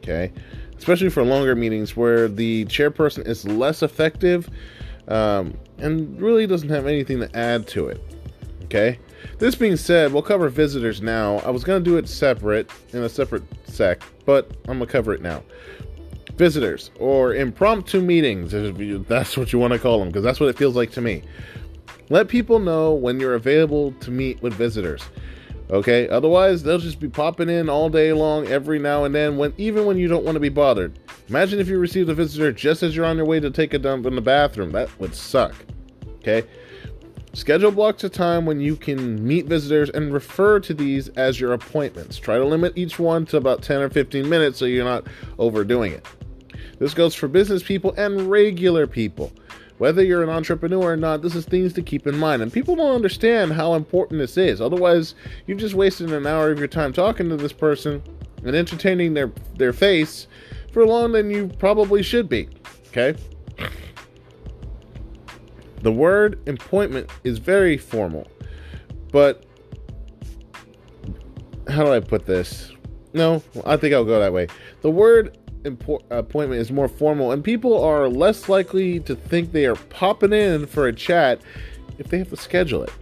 Okay. 0.04 0.32
especially 0.78 1.10
for 1.10 1.24
longer 1.24 1.56
meetings 1.56 1.98
where 1.98 2.28
the 2.28 2.66
chairperson 2.66 3.26
is 3.26 3.44
less 3.44 3.82
effective 3.82 4.52
um, 5.08 5.58
and 5.80 6.22
really 6.22 6.46
doesn't 6.46 6.70
have 6.70 6.86
anything 6.86 7.20
to 7.20 7.36
add 7.36 7.68
to 7.70 7.88
it. 7.88 8.00
Okay? 8.66 9.00
This 9.40 9.56
being 9.56 9.78
said, 9.78 10.14
we'll 10.14 10.22
cover 10.22 10.48
visitors 10.48 11.02
now. 11.02 11.38
I 11.38 11.50
was 11.50 11.64
going 11.64 11.84
to 11.84 11.90
do 11.90 11.98
it 11.98 12.08
separate 12.08 12.70
in 12.94 13.02
a 13.02 13.10
separate 13.10 13.42
sec, 13.66 14.04
but 14.28 14.52
I'm 14.68 14.78
going 14.78 14.82
to 14.82 14.86
cover 14.86 15.12
it 15.12 15.24
now. 15.24 15.42
Visitors 16.38 16.92
or 17.00 17.34
impromptu 17.34 18.00
meetings, 18.00 18.54
if 18.54 19.08
that's 19.08 19.36
what 19.36 19.52
you 19.52 19.58
want 19.58 19.74
to 19.74 19.80
call 19.80 20.00
them, 20.00 20.10
because 20.10 20.24
that's 20.24 20.40
what 20.40 20.50
it 20.50 20.58
feels 20.58 20.76
like 20.76 20.92
to 20.92 21.02
me. 21.02 21.24
Let 22.10 22.28
people 22.28 22.60
know 22.60 22.94
when 22.94 23.20
you're 23.20 23.34
available 23.34 23.92
to 24.02 24.12
meet 24.12 24.42
with 24.42 24.54
visitors. 24.54 25.02
Okay? 25.70 26.08
Otherwise, 26.08 26.64
they'll 26.64 26.78
just 26.78 27.00
be 27.00 27.10
popping 27.10 27.50
in 27.50 27.70
all 27.70 27.90
day 27.90 28.14
long 28.14 28.48
every 28.48 28.80
now 28.80 29.04
and 29.04 29.14
then 29.14 29.38
when 29.38 29.54
even 29.58 29.86
when 29.86 29.98
you 29.98 30.08
don't 30.08 30.24
want 30.24 30.36
to 30.36 30.40
be 30.40 30.50
bothered. 30.50 31.00
Imagine 31.28 31.60
if 31.60 31.68
you 31.68 31.78
received 31.80 32.10
a 32.10 32.14
visitor 32.14 32.52
just 32.52 32.84
as 32.84 32.96
you're 32.96 33.06
on 33.06 33.18
your 33.18 33.26
way 33.26 33.40
to 33.40 33.52
take 33.52 33.74
a 33.74 33.80
dump 33.80 34.06
in 34.06 34.16
the 34.16 34.22
bathroom. 34.22 34.72
That 34.72 34.90
would 35.00 35.14
suck. 35.14 35.56
Okay? 36.20 36.48
Schedule 37.34 37.72
blocks 37.72 38.04
of 38.04 38.14
time 38.14 38.46
when 38.46 38.62
you 38.62 38.76
can 38.76 39.26
meet 39.28 39.46
visitors 39.46 39.90
and 39.90 40.14
refer 40.14 40.60
to 40.62 40.74
these 40.74 41.10
as 41.10 41.40
your 41.40 41.54
appointments. 41.54 42.18
Try 42.18 42.38
to 42.38 42.46
limit 42.46 42.74
each 42.78 42.98
one 42.98 43.26
to 43.28 43.38
about 43.38 43.62
10 43.62 43.82
or 43.82 43.90
15 43.90 44.28
minutes 44.28 44.58
so 44.58 44.66
you're 44.66 44.86
not 44.86 45.06
overdoing 45.38 45.92
it. 45.92 46.06
This 46.80 46.94
goes 46.94 47.16
for 47.16 47.28
business 47.28 47.64
people 47.64 47.94
and 47.98 48.30
regular 48.30 48.88
people. 48.88 49.32
Whether 49.78 50.04
you're 50.04 50.24
an 50.24 50.30
entrepreneur 50.30 50.94
or 50.94 50.98
not, 50.98 51.22
this 51.22 51.36
is 51.36 51.46
things 51.46 51.74
to 51.74 51.84
keep 51.84 52.08
in 52.08 52.18
mind. 52.18 52.42
And 52.42 52.52
people 52.52 52.76
don't 52.76 52.96
understand 52.96 53.54
how 53.54 53.76
important 53.76 54.20
this 54.20 54.38
is. 54.38 54.60
Otherwise, 54.60 55.14
you've 55.46 55.60
just 55.60 55.76
wasted 55.76 56.12
an 56.12 56.26
hour 56.26 56.52
of 56.52 56.58
your 56.58 56.68
time 56.68 56.94
talking 56.94 57.30
to 57.30 57.38
this 57.38 57.54
person 57.54 58.02
and 58.44 58.56
entertaining 58.56 59.14
their, 59.14 59.32
their 59.56 59.74
face 59.74 60.28
for 60.72 60.86
longer 60.86 61.22
than 61.22 61.32
you 61.32 61.48
probably 61.60 62.02
should 62.02 62.28
be. 62.28 62.50
Okay? 62.88 63.16
The 65.84 65.92
word 65.92 66.48
appointment 66.50 67.10
is 67.24 67.38
very 67.38 67.78
formal, 67.78 68.28
but 69.12 69.46
how 71.70 71.84
do 71.84 71.94
I 71.94 72.00
put 72.00 72.26
this? 72.26 72.72
No, 73.14 73.44
I 73.66 73.78
think 73.78 73.94
I'll 73.94 74.04
go 74.04 74.20
that 74.20 74.34
way. 74.34 74.48
The 74.82 74.90
word 74.90 75.38
appointment 75.68 76.62
is 76.62 76.72
more 76.72 76.88
formal, 76.88 77.32
and 77.32 77.44
people 77.44 77.84
are 77.84 78.08
less 78.08 78.50
likely 78.50 79.00
to 79.02 79.16
think 79.16 79.52
they 79.52 79.66
are 79.66 79.76
popping 79.76 80.34
in 80.34 80.66
for 80.66 80.88
a 80.88 80.94
chat 80.94 81.42
if 81.98 82.08
they 82.08 82.18
have 82.18 82.30
to 82.30 82.38
schedule 82.38 82.84
it. 82.84 82.94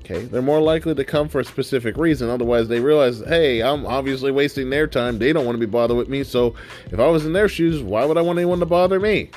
Okay, 0.00 0.24
they're 0.24 0.42
more 0.42 0.60
likely 0.60 0.94
to 0.94 1.04
come 1.04 1.28
for 1.28 1.40
a 1.40 1.44
specific 1.44 1.96
reason. 1.96 2.28
Otherwise, 2.28 2.68
they 2.68 2.80
realize, 2.80 3.20
hey, 3.20 3.62
I'm 3.62 3.86
obviously 3.86 4.32
wasting 4.32 4.68
their 4.68 4.88
time. 4.88 5.18
They 5.18 5.32
don't 5.32 5.46
want 5.46 5.54
to 5.54 5.64
be 5.64 5.70
bothered 5.70 5.96
with 5.96 6.08
me. 6.08 6.24
So, 6.24 6.54
if 6.90 6.98
I 6.98 7.06
was 7.06 7.24
in 7.24 7.32
their 7.32 7.48
shoes, 7.48 7.82
why 7.82 8.04
would 8.04 8.18
I 8.18 8.22
want 8.22 8.38
anyone 8.38 8.58
to 8.60 8.66
bother 8.66 8.98
me? 8.98 9.30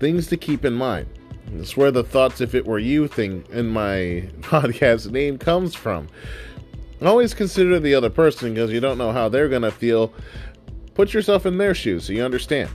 Things 0.00 0.26
to 0.28 0.36
keep 0.36 0.64
in 0.64 0.74
mind. 0.74 1.06
That's 1.52 1.76
where 1.76 1.92
the 1.92 2.02
thoughts 2.02 2.40
if 2.40 2.54
it 2.54 2.66
were 2.66 2.80
you 2.80 3.06
thing 3.06 3.44
in 3.50 3.68
my 3.68 4.28
podcast 4.40 5.10
name 5.10 5.38
comes 5.38 5.74
from. 5.74 6.08
Always 7.00 7.34
consider 7.34 7.78
the 7.78 7.94
other 7.94 8.10
person 8.10 8.54
because 8.54 8.72
you 8.72 8.80
don't 8.80 8.98
know 8.98 9.12
how 9.12 9.28
they're 9.28 9.48
going 9.48 9.62
to 9.62 9.70
feel 9.70 10.12
Put 10.96 11.12
yourself 11.12 11.44
in 11.44 11.58
their 11.58 11.74
shoes 11.74 12.06
so 12.06 12.14
you 12.14 12.24
understand. 12.24 12.70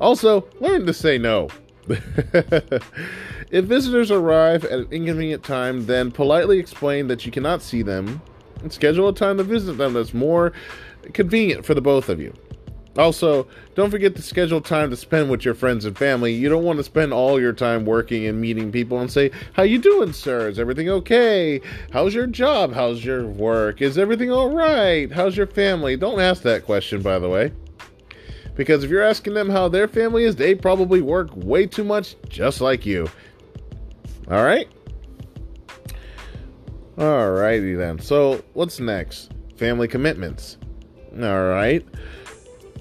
Also, 0.00 0.48
learn 0.60 0.86
to 0.86 0.94
say 0.94 1.18
no. 1.18 1.48
if 1.88 3.64
visitors 3.64 4.12
arrive 4.12 4.64
at 4.64 4.78
an 4.78 4.88
inconvenient 4.92 5.42
time, 5.42 5.86
then 5.86 6.12
politely 6.12 6.60
explain 6.60 7.08
that 7.08 7.26
you 7.26 7.32
cannot 7.32 7.60
see 7.60 7.82
them 7.82 8.22
and 8.62 8.72
schedule 8.72 9.08
a 9.08 9.14
time 9.14 9.36
to 9.38 9.42
visit 9.42 9.72
them 9.74 9.94
that's 9.94 10.14
more 10.14 10.52
convenient 11.12 11.66
for 11.66 11.74
the 11.74 11.80
both 11.80 12.08
of 12.08 12.20
you. 12.20 12.32
Also, 12.96 13.46
don't 13.74 13.90
forget 13.90 14.16
to 14.16 14.22
schedule 14.22 14.60
time 14.60 14.90
to 14.90 14.96
spend 14.96 15.30
with 15.30 15.44
your 15.44 15.54
friends 15.54 15.84
and 15.84 15.96
family. 15.96 16.32
You 16.32 16.48
don't 16.48 16.64
want 16.64 16.78
to 16.78 16.82
spend 16.84 17.12
all 17.12 17.40
your 17.40 17.52
time 17.52 17.84
working 17.84 18.26
and 18.26 18.40
meeting 18.40 18.72
people 18.72 18.98
and 18.98 19.10
say, 19.10 19.30
"How 19.52 19.62
you 19.62 19.78
doing, 19.78 20.12
sir? 20.12 20.48
Is 20.48 20.58
everything 20.58 20.88
okay? 20.90 21.60
How's 21.92 22.14
your 22.14 22.26
job? 22.26 22.74
How's 22.74 23.04
your 23.04 23.26
work? 23.26 23.80
Is 23.80 23.96
everything 23.96 24.32
all 24.32 24.50
right? 24.50 25.10
How's 25.10 25.36
your 25.36 25.46
family?" 25.46 25.96
Don't 25.96 26.20
ask 26.20 26.42
that 26.42 26.64
question, 26.64 27.00
by 27.00 27.18
the 27.20 27.28
way. 27.28 27.52
Because 28.56 28.82
if 28.82 28.90
you're 28.90 29.02
asking 29.02 29.34
them 29.34 29.48
how 29.48 29.68
their 29.68 29.86
family 29.86 30.24
is, 30.24 30.36
they 30.36 30.54
probably 30.54 31.00
work 31.00 31.30
way 31.34 31.66
too 31.66 31.84
much 31.84 32.16
just 32.28 32.60
like 32.60 32.84
you. 32.84 33.08
All 34.28 34.44
right? 34.44 34.68
Alrighty 36.98 37.78
then. 37.78 37.98
So, 38.00 38.42
what's 38.52 38.80
next? 38.80 39.30
Family 39.56 39.88
commitments. 39.88 40.58
All 41.14 41.48
right. 41.48 41.86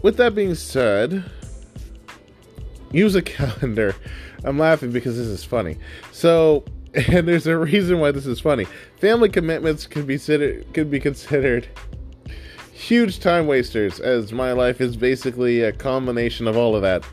With 0.02 0.18
that 0.18 0.34
being 0.34 0.56
said, 0.56 1.24
use 2.92 3.16
a 3.16 3.22
calendar. 3.24 3.96
I'm 4.44 4.58
laughing 4.58 4.92
because 4.92 5.18
this 5.18 5.28
is 5.28 5.44
funny. 5.44 5.78
So, 6.12 6.64
and 6.94 7.28
there's 7.28 7.48
a 7.48 7.58
reason 7.58 8.00
why 8.00 8.12
this 8.12 8.26
is 8.26 8.40
funny. 8.40 8.66
Family 9.00 9.30
commitments 9.30 9.86
can 9.86 10.06
be 10.06 10.16
considered 10.16 10.74
can 10.74 10.90
be 10.90 11.00
considered 11.00 11.68
huge 12.72 13.20
time 13.20 13.46
wasters, 13.46 14.00
as 14.00 14.32
my 14.32 14.54
life 14.54 14.80
is 14.80 14.96
basically 14.96 15.62
a 15.62 15.72
combination 15.72 16.48
of 16.48 16.56
all 16.56 16.76
of 16.76 16.82
that. 16.82 17.04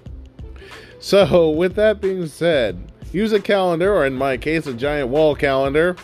So, 1.01 1.51
with 1.51 1.75
that 1.75 2.01
being 2.01 2.27
said, 2.27 2.92
use 3.12 3.33
a 3.33 3.40
calendar, 3.40 3.92
or 3.92 4.07
in 4.07 4.14
my 4.14 4.37
case, 4.37 4.66
a 4.66 4.72
giant 4.72 5.09
wall 5.09 5.35
calendar. 5.35 5.96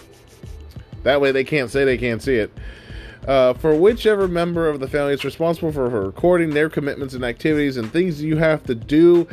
That 1.05 1.21
way, 1.21 1.33
they 1.33 1.45
can't 1.45 1.71
say 1.71 1.85
they 1.85 1.99
can't 1.99 2.23
see 2.23 2.35
it 2.35 2.53
uh, 3.26 3.54
for 3.54 3.74
whichever 3.74 4.26
member 4.26 4.68
of 4.68 4.80
the 4.80 4.88
family 4.88 5.14
is 5.14 5.24
responsible 5.24 5.72
for 5.72 5.88
recording 5.88 6.50
their 6.50 6.68
commitments 6.68 7.14
and 7.14 7.24
activities 7.24 7.76
and 7.76 7.92
things 7.92 8.22
you 8.22 8.37
have 8.37 8.62
to 8.64 8.74
do. 8.74 9.26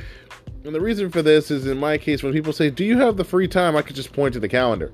And 0.63 0.75
the 0.75 0.81
reason 0.81 1.09
for 1.09 1.21
this 1.21 1.49
is 1.51 1.65
in 1.65 1.79
my 1.79 1.97
case, 1.97 2.21
when 2.21 2.33
people 2.33 2.53
say, 2.53 2.69
Do 2.69 2.83
you 2.83 2.99
have 2.99 3.17
the 3.17 3.23
free 3.23 3.47
time? 3.47 3.75
I 3.75 3.81
could 3.81 3.95
just 3.95 4.13
point 4.13 4.33
to 4.33 4.39
the 4.39 4.49
calendar. 4.49 4.91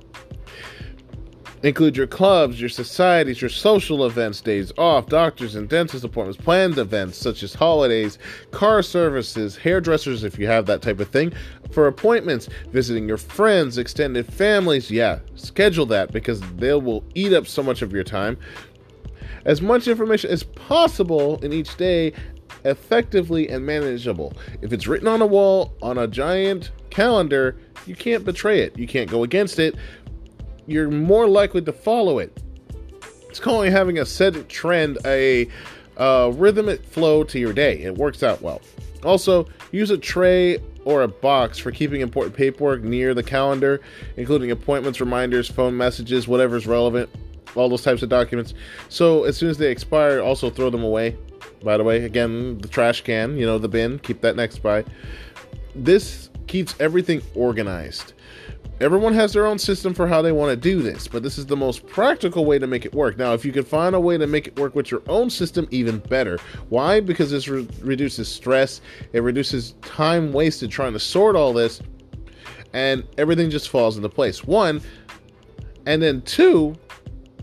Include 1.62 1.96
your 1.96 2.06
clubs, 2.06 2.60
your 2.60 2.68
societies, 2.68 3.40
your 3.40 3.48
social 3.48 4.06
events, 4.06 4.40
days 4.40 4.72
off, 4.78 5.06
doctors 5.06 5.56
and 5.56 5.68
dentist 5.68 6.04
appointments, 6.04 6.40
planned 6.40 6.78
events 6.78 7.18
such 7.18 7.42
as 7.42 7.54
holidays, 7.54 8.18
car 8.50 8.82
services, 8.82 9.56
hairdressers 9.56 10.22
if 10.22 10.38
you 10.38 10.46
have 10.46 10.66
that 10.66 10.82
type 10.82 11.00
of 11.00 11.08
thing, 11.08 11.32
for 11.72 11.88
appointments, 11.88 12.48
visiting 12.68 13.08
your 13.08 13.16
friends, 13.16 13.78
extended 13.78 14.32
families. 14.32 14.90
Yeah, 14.90 15.18
schedule 15.34 15.86
that 15.86 16.12
because 16.12 16.40
they 16.52 16.74
will 16.74 17.02
eat 17.14 17.32
up 17.32 17.46
so 17.46 17.62
much 17.62 17.82
of 17.82 17.92
your 17.92 18.04
time 18.04 18.38
as 19.46 19.62
much 19.62 19.88
information 19.88 20.30
as 20.30 20.42
possible 20.42 21.38
in 21.42 21.52
each 21.52 21.76
day 21.76 22.12
effectively 22.64 23.48
and 23.48 23.64
manageable. 23.64 24.34
If 24.60 24.72
it's 24.72 24.86
written 24.86 25.08
on 25.08 25.22
a 25.22 25.26
wall 25.26 25.74
on 25.80 25.96
a 25.96 26.06
giant 26.06 26.72
calendar, 26.90 27.56
you 27.86 27.94
can't 27.94 28.24
betray 28.24 28.60
it. 28.60 28.76
You 28.76 28.86
can't 28.86 29.08
go 29.08 29.22
against 29.22 29.58
it. 29.58 29.76
You're 30.66 30.90
more 30.90 31.28
likely 31.28 31.62
to 31.62 31.72
follow 31.72 32.18
it. 32.18 32.42
It's 33.28 33.38
calling 33.38 33.70
having 33.70 33.98
a 33.98 34.04
set 34.04 34.48
trend 34.48 34.98
a 35.04 35.48
uh, 35.96 36.32
rhythmic 36.34 36.84
flow 36.84 37.22
to 37.24 37.38
your 37.38 37.52
day. 37.52 37.82
It 37.82 37.94
works 37.96 38.22
out 38.22 38.42
well. 38.42 38.60
Also, 39.04 39.46
use 39.70 39.90
a 39.90 39.98
tray 39.98 40.58
or 40.84 41.02
a 41.02 41.08
box 41.08 41.58
for 41.58 41.70
keeping 41.70 42.00
important 42.00 42.34
paperwork 42.34 42.82
near 42.82 43.14
the 43.14 43.22
calendar, 43.22 43.80
including 44.16 44.50
appointments, 44.50 45.00
reminders, 45.00 45.48
phone 45.48 45.76
messages, 45.76 46.26
whatever's 46.26 46.66
relevant 46.66 47.08
all 47.56 47.68
those 47.68 47.82
types 47.82 48.02
of 48.02 48.08
documents. 48.08 48.54
So 48.88 49.24
as 49.24 49.36
soon 49.36 49.50
as 49.50 49.58
they 49.58 49.70
expire, 49.70 50.20
also 50.20 50.50
throw 50.50 50.70
them 50.70 50.84
away. 50.84 51.16
By 51.62 51.76
the 51.76 51.84
way, 51.84 52.04
again, 52.04 52.58
the 52.58 52.68
trash 52.68 53.02
can, 53.02 53.36
you 53.36 53.46
know, 53.46 53.58
the 53.58 53.68
bin, 53.68 53.98
keep 54.00 54.20
that 54.20 54.36
next 54.36 54.58
by. 54.58 54.84
This 55.74 56.30
keeps 56.46 56.74
everything 56.80 57.22
organized. 57.34 58.12
Everyone 58.78 59.14
has 59.14 59.32
their 59.32 59.46
own 59.46 59.58
system 59.58 59.94
for 59.94 60.06
how 60.06 60.20
they 60.20 60.32
want 60.32 60.50
to 60.50 60.56
do 60.56 60.82
this, 60.82 61.08
but 61.08 61.22
this 61.22 61.38
is 61.38 61.46
the 61.46 61.56
most 61.56 61.86
practical 61.86 62.44
way 62.44 62.58
to 62.58 62.66
make 62.66 62.84
it 62.84 62.92
work. 62.92 63.16
Now, 63.16 63.32
if 63.32 63.42
you 63.42 63.50
can 63.50 63.64
find 63.64 63.94
a 63.94 64.00
way 64.00 64.18
to 64.18 64.26
make 64.26 64.48
it 64.48 64.58
work 64.58 64.74
with 64.74 64.90
your 64.90 65.00
own 65.08 65.30
system, 65.30 65.66
even 65.70 65.98
better. 65.98 66.38
Why? 66.68 67.00
Because 67.00 67.30
this 67.30 67.48
re- 67.48 67.66
reduces 67.80 68.28
stress, 68.28 68.82
it 69.14 69.22
reduces 69.22 69.72
time 69.80 70.30
wasted 70.30 70.70
trying 70.70 70.92
to 70.92 71.00
sort 71.00 71.36
all 71.36 71.54
this, 71.54 71.80
and 72.74 73.02
everything 73.16 73.48
just 73.48 73.70
falls 73.70 73.96
into 73.96 74.10
place. 74.10 74.44
One, 74.44 74.82
and 75.86 76.02
then 76.02 76.20
two, 76.22 76.76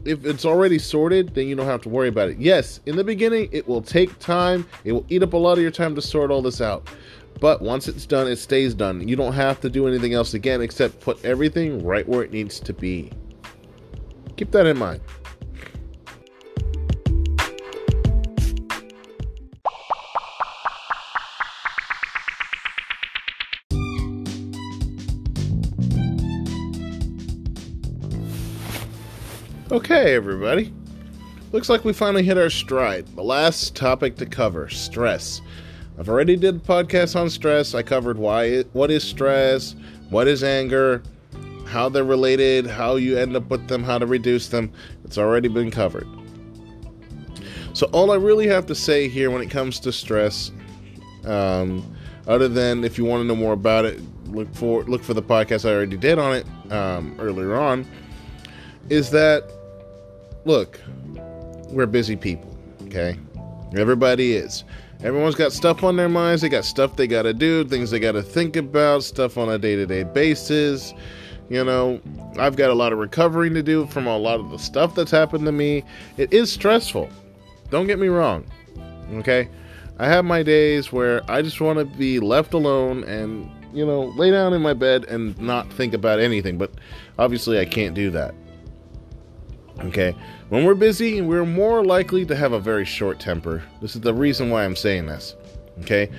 if 0.06 0.26
it's 0.26 0.46
already 0.46 0.80
sorted, 0.80 1.34
then 1.36 1.48
you 1.48 1.56
don't 1.56 1.66
have 1.66 1.82
to 1.82 1.90
worry 1.90 2.08
about 2.08 2.30
it. 2.30 2.38
Yes, 2.38 2.80
in 2.86 2.96
the 2.96 3.04
beginning, 3.04 3.50
it 3.52 3.68
will 3.68 3.82
take 3.82 4.18
time. 4.20 4.68
It 4.84 4.92
will 4.92 5.06
eat 5.10 5.24
up 5.24 5.34
a 5.34 5.38
lot 5.38 5.54
of 5.54 5.62
your 5.62 5.72
time 5.72 5.96
to 5.96 6.02
sort 6.02 6.32
all 6.32 6.42
this 6.42 6.62
out. 6.62 6.88
But 7.40 7.62
once 7.62 7.88
it's 7.88 8.06
done, 8.06 8.28
it 8.28 8.38
stays 8.38 8.74
done. 8.74 9.08
You 9.08 9.16
don't 9.16 9.34
have 9.34 9.60
to 9.62 9.70
do 9.70 9.88
anything 9.88 10.14
else 10.14 10.34
again 10.34 10.62
except 10.62 11.00
put 11.00 11.24
everything 11.26 11.84
right 11.84 12.08
where 12.08 12.24
it 12.24 12.32
needs 12.32 12.60
to 12.62 12.74
be. 12.74 13.12
Keep 14.38 14.52
that 14.52 14.66
in 14.66 14.78
mind. 14.78 15.02
Okay, 29.74 30.14
everybody. 30.14 30.72
Looks 31.52 31.68
like 31.68 31.84
we 31.84 31.94
finally 31.94 32.22
hit 32.22 32.38
our 32.38 32.52
stride. 32.52 33.08
The 33.16 33.24
last 33.24 33.76
topic 33.76 34.16
to 34.18 34.26
cover 34.28 34.70
stress. 34.70 35.42
I've 35.98 36.10
already 36.10 36.36
did 36.36 36.58
a 36.58 36.60
podcast 36.60 37.20
on 37.20 37.28
stress. 37.32 37.74
I 37.74 37.82
covered 37.82 38.20
why 38.20 38.44
it, 38.44 38.68
what 38.74 38.92
is 38.92 39.04
stress, 39.04 39.76
what 40.12 40.28
is 40.28 40.44
anger, 40.44 41.02
how 41.66 41.90
they're 41.90 42.04
related, 42.04 42.68
how 42.68 42.98
you 42.98 43.18
end 43.18 43.36
up 43.36 43.50
with 43.50 43.68
them, 43.68 43.82
how 43.82 43.98
to 43.98 44.06
reduce 44.06 44.48
them. 44.48 44.72
It's 45.06 45.18
already 45.18 45.48
been 45.48 45.72
covered. 45.72 46.08
So 47.74 47.88
all 47.94 48.12
I 48.12 48.18
really 48.18 48.46
have 48.46 48.68
to 48.68 48.76
say 48.76 49.08
here 49.08 49.32
when 49.32 49.42
it 49.42 49.50
comes 49.50 49.80
to 49.80 49.92
stress, 49.92 50.52
um, 51.26 51.84
other 52.28 52.48
than 52.48 52.84
if 52.84 53.00
you 53.00 53.06
want 53.06 53.22
to 53.22 53.28
know 53.28 53.36
more 53.36 53.54
about 53.54 53.86
it, 53.86 54.00
look 54.28 54.54
for 54.54 54.84
look 54.84 55.02
for 55.02 55.16
the 55.16 55.24
podcast 55.24 55.68
I 55.68 55.74
already 55.74 55.98
did 55.98 56.20
on 56.20 56.36
it 56.36 56.72
um, 56.72 57.16
earlier 57.20 57.56
on, 57.56 57.88
is 58.90 59.10
that 59.10 59.50
look, 60.46 60.80
we're 61.70 61.86
busy 61.86 62.16
people, 62.16 62.58
okay? 62.84 63.18
Everybody 63.76 64.34
is. 64.34 64.64
Everyone's 65.04 65.36
got 65.36 65.52
stuff 65.52 65.84
on 65.84 65.98
their 65.98 66.08
minds. 66.08 66.42
They 66.42 66.50
got 66.50 66.64
stuff 66.64 66.96
they 66.96 67.08
got 67.08 67.24
to 67.24 67.34
do, 67.34 67.66
things 67.66 67.92
they 67.92 68.00
got 68.00 68.14
to 68.14 68.24
think 68.24 68.56
about, 68.56 69.04
stuff 69.04 69.38
on 69.38 69.50
a 69.50 69.58
day 69.58 69.76
to 69.76 69.86
day 69.86 70.04
basis. 70.04 70.94
You 71.50 71.64
know, 71.64 72.00
I've 72.38 72.56
got 72.56 72.70
a 72.70 72.74
lot 72.74 72.94
of 72.94 73.00
recovering 73.00 73.54
to 73.56 73.62
do 73.62 73.86
from 73.88 74.08
a 74.08 74.18
lot 74.18 74.40
of 74.40 74.50
the 74.50 74.58
stuff 74.58 74.96
that's 74.96 75.12
happened 75.12 75.46
to 75.46 75.52
me. 75.52 75.84
It 76.18 76.32
is 76.32 76.52
stressful. 76.52 77.10
Don't 77.70 77.86
get 77.88 78.00
me 78.00 78.08
wrong. 78.08 78.46
Okay? 79.16 79.50
I 80.00 80.08
have 80.08 80.24
my 80.24 80.42
days 80.42 80.92
where 80.92 81.22
I 81.30 81.42
just 81.42 81.60
want 81.60 81.80
to 81.80 81.86
be 81.86 82.20
left 82.20 82.54
alone 82.54 83.04
and, 83.04 83.50
you 83.74 83.86
know, 83.86 84.06
lay 84.16 84.32
down 84.32 84.54
in 84.54 84.62
my 84.62 84.74
bed 84.74 85.06
and 85.06 85.38
not 85.38 85.72
think 85.74 85.94
about 85.94 86.20
anything. 86.20 86.58
But 86.58 86.72
obviously, 87.20 87.60
I 87.60 87.66
can't 87.66 87.94
do 87.94 88.10
that. 88.12 88.34
Okay? 89.80 90.16
When 90.50 90.66
we're 90.66 90.76
busy, 90.76 91.22
we're 91.22 91.46
more 91.46 91.84
likely 91.84 92.26
to 92.26 92.36
have 92.36 92.54
a 92.54 92.60
very 92.60 92.86
short 92.86 93.20
temper. 93.20 93.64
This 93.82 93.96
is 93.96 94.02
the 94.02 94.14
reason 94.14 94.50
why 94.50 94.66
I'm 94.66 94.76
saying 94.76 95.08
this. 95.08 95.36
Okay? 95.82 96.10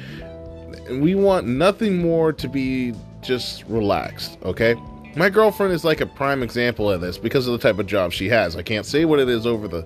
We 0.90 1.14
want 1.14 1.46
nothing 1.46 1.98
more 1.98 2.32
to 2.32 2.48
be 2.48 2.94
just 3.22 3.64
relaxed. 3.64 4.38
Okay? 4.42 4.74
My 5.16 5.30
girlfriend 5.30 5.72
is 5.72 5.84
like 5.84 6.00
a 6.00 6.06
prime 6.06 6.42
example 6.42 6.90
of 6.90 7.00
this 7.00 7.18
because 7.18 7.46
of 7.46 7.52
the 7.52 7.58
type 7.58 7.78
of 7.78 7.86
job 7.86 8.12
she 8.12 8.28
has. 8.28 8.56
I 8.56 8.62
can't 8.62 8.84
say 8.84 9.04
what 9.04 9.20
it 9.20 9.28
is 9.28 9.46
over 9.46 9.68
the 9.68 9.84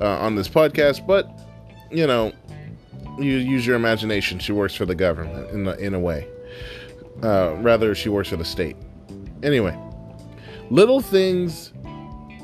uh, 0.00 0.18
on 0.18 0.36
this 0.36 0.48
podcast, 0.48 1.04
but 1.06 1.28
you 1.90 2.06
know, 2.06 2.32
you 3.18 3.34
use 3.34 3.66
your 3.66 3.74
imagination. 3.74 4.38
She 4.38 4.52
works 4.52 4.74
for 4.74 4.86
the 4.86 4.94
government 4.94 5.50
in 5.50 5.66
a, 5.66 5.72
in 5.74 5.94
a 5.94 5.98
way. 5.98 6.28
Uh, 7.22 7.56
rather, 7.56 7.94
she 7.96 8.08
works 8.08 8.28
for 8.28 8.36
the 8.36 8.44
state. 8.44 8.76
Anyway, 9.42 9.76
little 10.70 11.00
things 11.00 11.72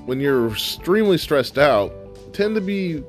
when 0.07 0.21
you're 0.21 0.51
extremely 0.51 1.19
stressed 1.19 1.59
out 1.59 1.93
tend 2.33 2.55
to 2.55 2.61
be 2.61 3.03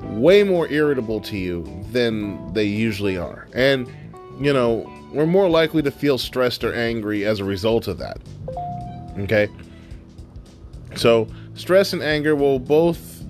way 0.00 0.42
more 0.42 0.68
irritable 0.68 1.20
to 1.20 1.36
you 1.36 1.64
than 1.90 2.52
they 2.52 2.64
usually 2.64 3.16
are. 3.16 3.46
And, 3.54 3.88
you 4.40 4.52
know, 4.52 4.90
we're 5.12 5.26
more 5.26 5.48
likely 5.48 5.82
to 5.82 5.90
feel 5.90 6.18
stressed 6.18 6.64
or 6.64 6.74
angry 6.74 7.24
as 7.24 7.40
a 7.40 7.44
result 7.44 7.88
of 7.88 7.98
that. 7.98 8.18
Okay? 9.18 9.48
So, 10.96 11.28
stress 11.54 11.92
and 11.92 12.02
anger 12.02 12.34
will 12.34 12.58
both, 12.58 13.22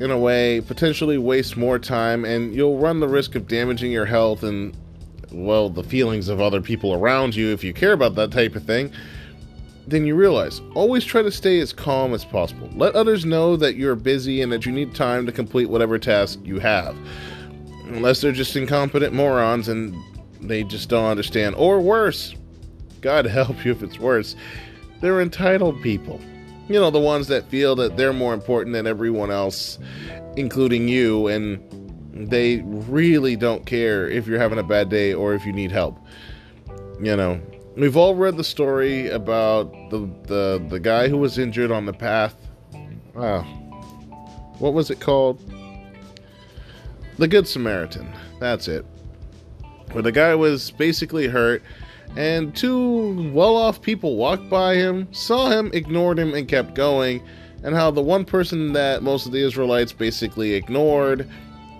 in 0.00 0.10
a 0.10 0.18
way, 0.18 0.60
potentially 0.60 1.18
waste 1.18 1.56
more 1.56 1.78
time, 1.78 2.24
and 2.24 2.54
you'll 2.54 2.78
run 2.78 3.00
the 3.00 3.08
risk 3.08 3.34
of 3.34 3.48
damaging 3.48 3.90
your 3.92 4.06
health 4.06 4.42
and, 4.42 4.76
well, 5.32 5.70
the 5.70 5.82
feelings 5.82 6.28
of 6.28 6.40
other 6.40 6.60
people 6.60 6.92
around 6.92 7.34
you 7.34 7.52
if 7.52 7.64
you 7.64 7.72
care 7.72 7.92
about 7.92 8.14
that 8.16 8.30
type 8.30 8.54
of 8.54 8.64
thing 8.64 8.92
then 9.86 10.04
you 10.04 10.14
realize 10.14 10.60
always 10.74 11.04
try 11.04 11.22
to 11.22 11.30
stay 11.30 11.60
as 11.60 11.72
calm 11.72 12.12
as 12.12 12.24
possible. 12.24 12.68
Let 12.74 12.94
others 12.94 13.24
know 13.24 13.56
that 13.56 13.76
you're 13.76 13.94
busy 13.94 14.42
and 14.42 14.50
that 14.52 14.66
you 14.66 14.72
need 14.72 14.94
time 14.94 15.26
to 15.26 15.32
complete 15.32 15.70
whatever 15.70 15.98
task 15.98 16.40
you 16.44 16.58
have. 16.58 16.96
Unless 17.84 18.20
they're 18.20 18.32
just 18.32 18.56
incompetent 18.56 19.14
morons 19.14 19.68
and 19.68 19.96
they 20.40 20.64
just 20.64 20.88
don't 20.88 21.04
understand. 21.04 21.54
Or 21.54 21.80
worse, 21.80 22.34
God 23.00 23.26
help 23.26 23.64
you 23.64 23.72
if 23.72 23.82
it's 23.82 23.98
worse, 23.98 24.34
they're 25.00 25.20
entitled 25.20 25.80
people. 25.82 26.20
You 26.68 26.80
know, 26.80 26.90
the 26.90 26.98
ones 26.98 27.28
that 27.28 27.48
feel 27.48 27.76
that 27.76 27.96
they're 27.96 28.12
more 28.12 28.34
important 28.34 28.72
than 28.72 28.88
everyone 28.88 29.30
else, 29.30 29.78
including 30.36 30.88
you, 30.88 31.28
and 31.28 31.60
they 32.28 32.62
really 32.64 33.36
don't 33.36 33.66
care 33.66 34.08
if 34.08 34.26
you're 34.26 34.40
having 34.40 34.58
a 34.58 34.64
bad 34.64 34.88
day 34.88 35.14
or 35.14 35.32
if 35.34 35.46
you 35.46 35.52
need 35.52 35.70
help. 35.70 35.96
You 37.00 37.14
know, 37.14 37.40
we've 37.76 37.96
all 37.96 38.14
read 38.14 38.36
the 38.36 38.44
story 38.44 39.08
about 39.08 39.72
the 39.90 40.08
the 40.26 40.66
the 40.68 40.80
guy 40.80 41.08
who 41.08 41.18
was 41.18 41.38
injured 41.38 41.70
on 41.70 41.86
the 41.86 41.92
path. 41.92 42.34
Wow, 43.14 43.42
what 44.58 44.74
was 44.74 44.90
it 44.90 45.00
called? 45.00 45.40
The 47.18 47.28
Good 47.28 47.48
Samaritan. 47.48 48.12
That's 48.40 48.68
it. 48.68 48.84
Where 49.92 50.02
the 50.02 50.12
guy 50.12 50.34
was 50.34 50.70
basically 50.72 51.28
hurt, 51.28 51.62
and 52.16 52.54
two 52.54 53.30
well-off 53.32 53.80
people 53.80 54.16
walked 54.16 54.50
by 54.50 54.74
him, 54.74 55.08
saw 55.12 55.48
him, 55.48 55.70
ignored 55.72 56.18
him, 56.18 56.34
and 56.34 56.46
kept 56.46 56.74
going. 56.74 57.22
And 57.62 57.74
how 57.74 57.90
the 57.90 58.02
one 58.02 58.24
person 58.24 58.74
that 58.74 59.02
most 59.02 59.26
of 59.26 59.32
the 59.32 59.44
Israelites 59.44 59.92
basically 59.92 60.52
ignored 60.52 61.28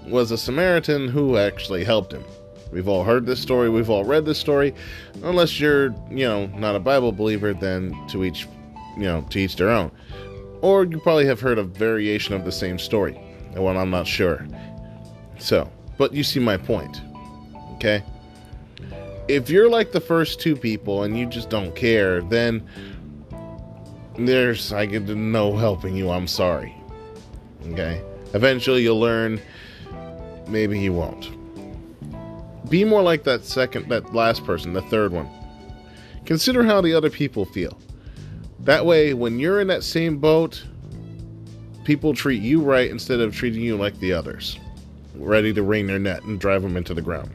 was 0.07 0.31
a 0.31 0.39
Samaritan 0.39 1.09
who 1.09 1.37
actually 1.37 1.85
helped 1.85 2.13
him. 2.13 2.25
We've 2.77 2.89
all 2.89 3.05
heard 3.05 3.25
this 3.25 3.41
story, 3.41 3.71
we've 3.71 3.89
all 3.89 4.05
read 4.05 4.27
this 4.27 4.39
story. 4.39 4.75
Unless 5.23 5.59
you're, 5.59 5.95
you 6.11 6.29
know, 6.29 6.45
not 6.49 6.77
a 6.77 6.79
Bible 6.79 7.11
believer, 7.11 7.55
then 7.55 7.97
to 8.09 8.23
each, 8.23 8.47
you 8.99 9.05
know, 9.05 9.23
to 9.31 9.39
each 9.39 9.57
their 9.57 9.71
own. 9.71 9.91
Or 10.61 10.85
you 10.85 11.01
probably 11.01 11.25
have 11.25 11.41
heard 11.41 11.57
a 11.57 11.63
variation 11.63 12.35
of 12.35 12.45
the 12.45 12.53
same 12.53 12.79
story. 12.79 13.19
Well, 13.55 13.79
I'm 13.79 13.89
not 13.89 14.07
sure. 14.07 14.47
So, 15.39 15.73
but 15.97 16.13
you 16.13 16.23
see 16.23 16.39
my 16.39 16.59
point. 16.59 17.01
Okay? 17.77 18.05
If 19.27 19.49
you're 19.49 19.71
like 19.71 19.93
the 19.93 20.01
first 20.03 20.39
two 20.39 20.55
people 20.55 21.05
and 21.05 21.19
you 21.19 21.25
just 21.25 21.49
don't 21.49 21.75
care, 21.75 22.21
then 22.21 22.63
there's 24.19 24.75
I 24.75 24.85
get 24.85 25.05
no 25.05 25.57
helping 25.57 25.97
you. 25.97 26.11
I'm 26.11 26.29
sorry. 26.29 26.75
Okay? 27.69 28.03
Eventually 28.35 28.83
you'll 28.83 29.01
learn 29.01 29.41
maybe 30.47 30.79
you 30.79 30.93
won't. 30.93 31.36
Be 32.69 32.85
more 32.85 33.03
like 33.03 33.25
that 33.25 33.45
second, 33.45 33.89
that 33.91 34.15
last 34.15 34.45
person, 34.45 34.73
the 34.73 34.83
third 34.83 35.13
one. 35.13 35.29
Consider 36.25 36.65
how 36.65 36.81
the 36.81 36.95
other 36.95 37.11
people 37.11 37.45
feel. 37.45 37.79
That 38.61 38.85
way, 38.85 39.15
when 39.15 39.39
you're 39.39 39.61
in 39.61 39.69
that 39.69 39.85
same 39.85 40.19
boat, 40.19 40.65
people 41.85 42.15
treat 42.15 42.43
you 42.43 42.61
right 42.61 42.91
instead 42.91 43.21
of 43.21 43.35
treating 43.35 43.63
you 43.63 43.77
like 43.77 43.99
the 44.01 44.13
others, 44.13 44.59
ready 45.15 45.53
to 45.53 45.63
wring 45.63 45.87
their 45.87 46.01
net 46.01 46.25
and 46.25 46.41
drive 46.41 46.63
them 46.63 46.77
into 46.77 46.95
the 46.95 47.03
ground. 47.03 47.31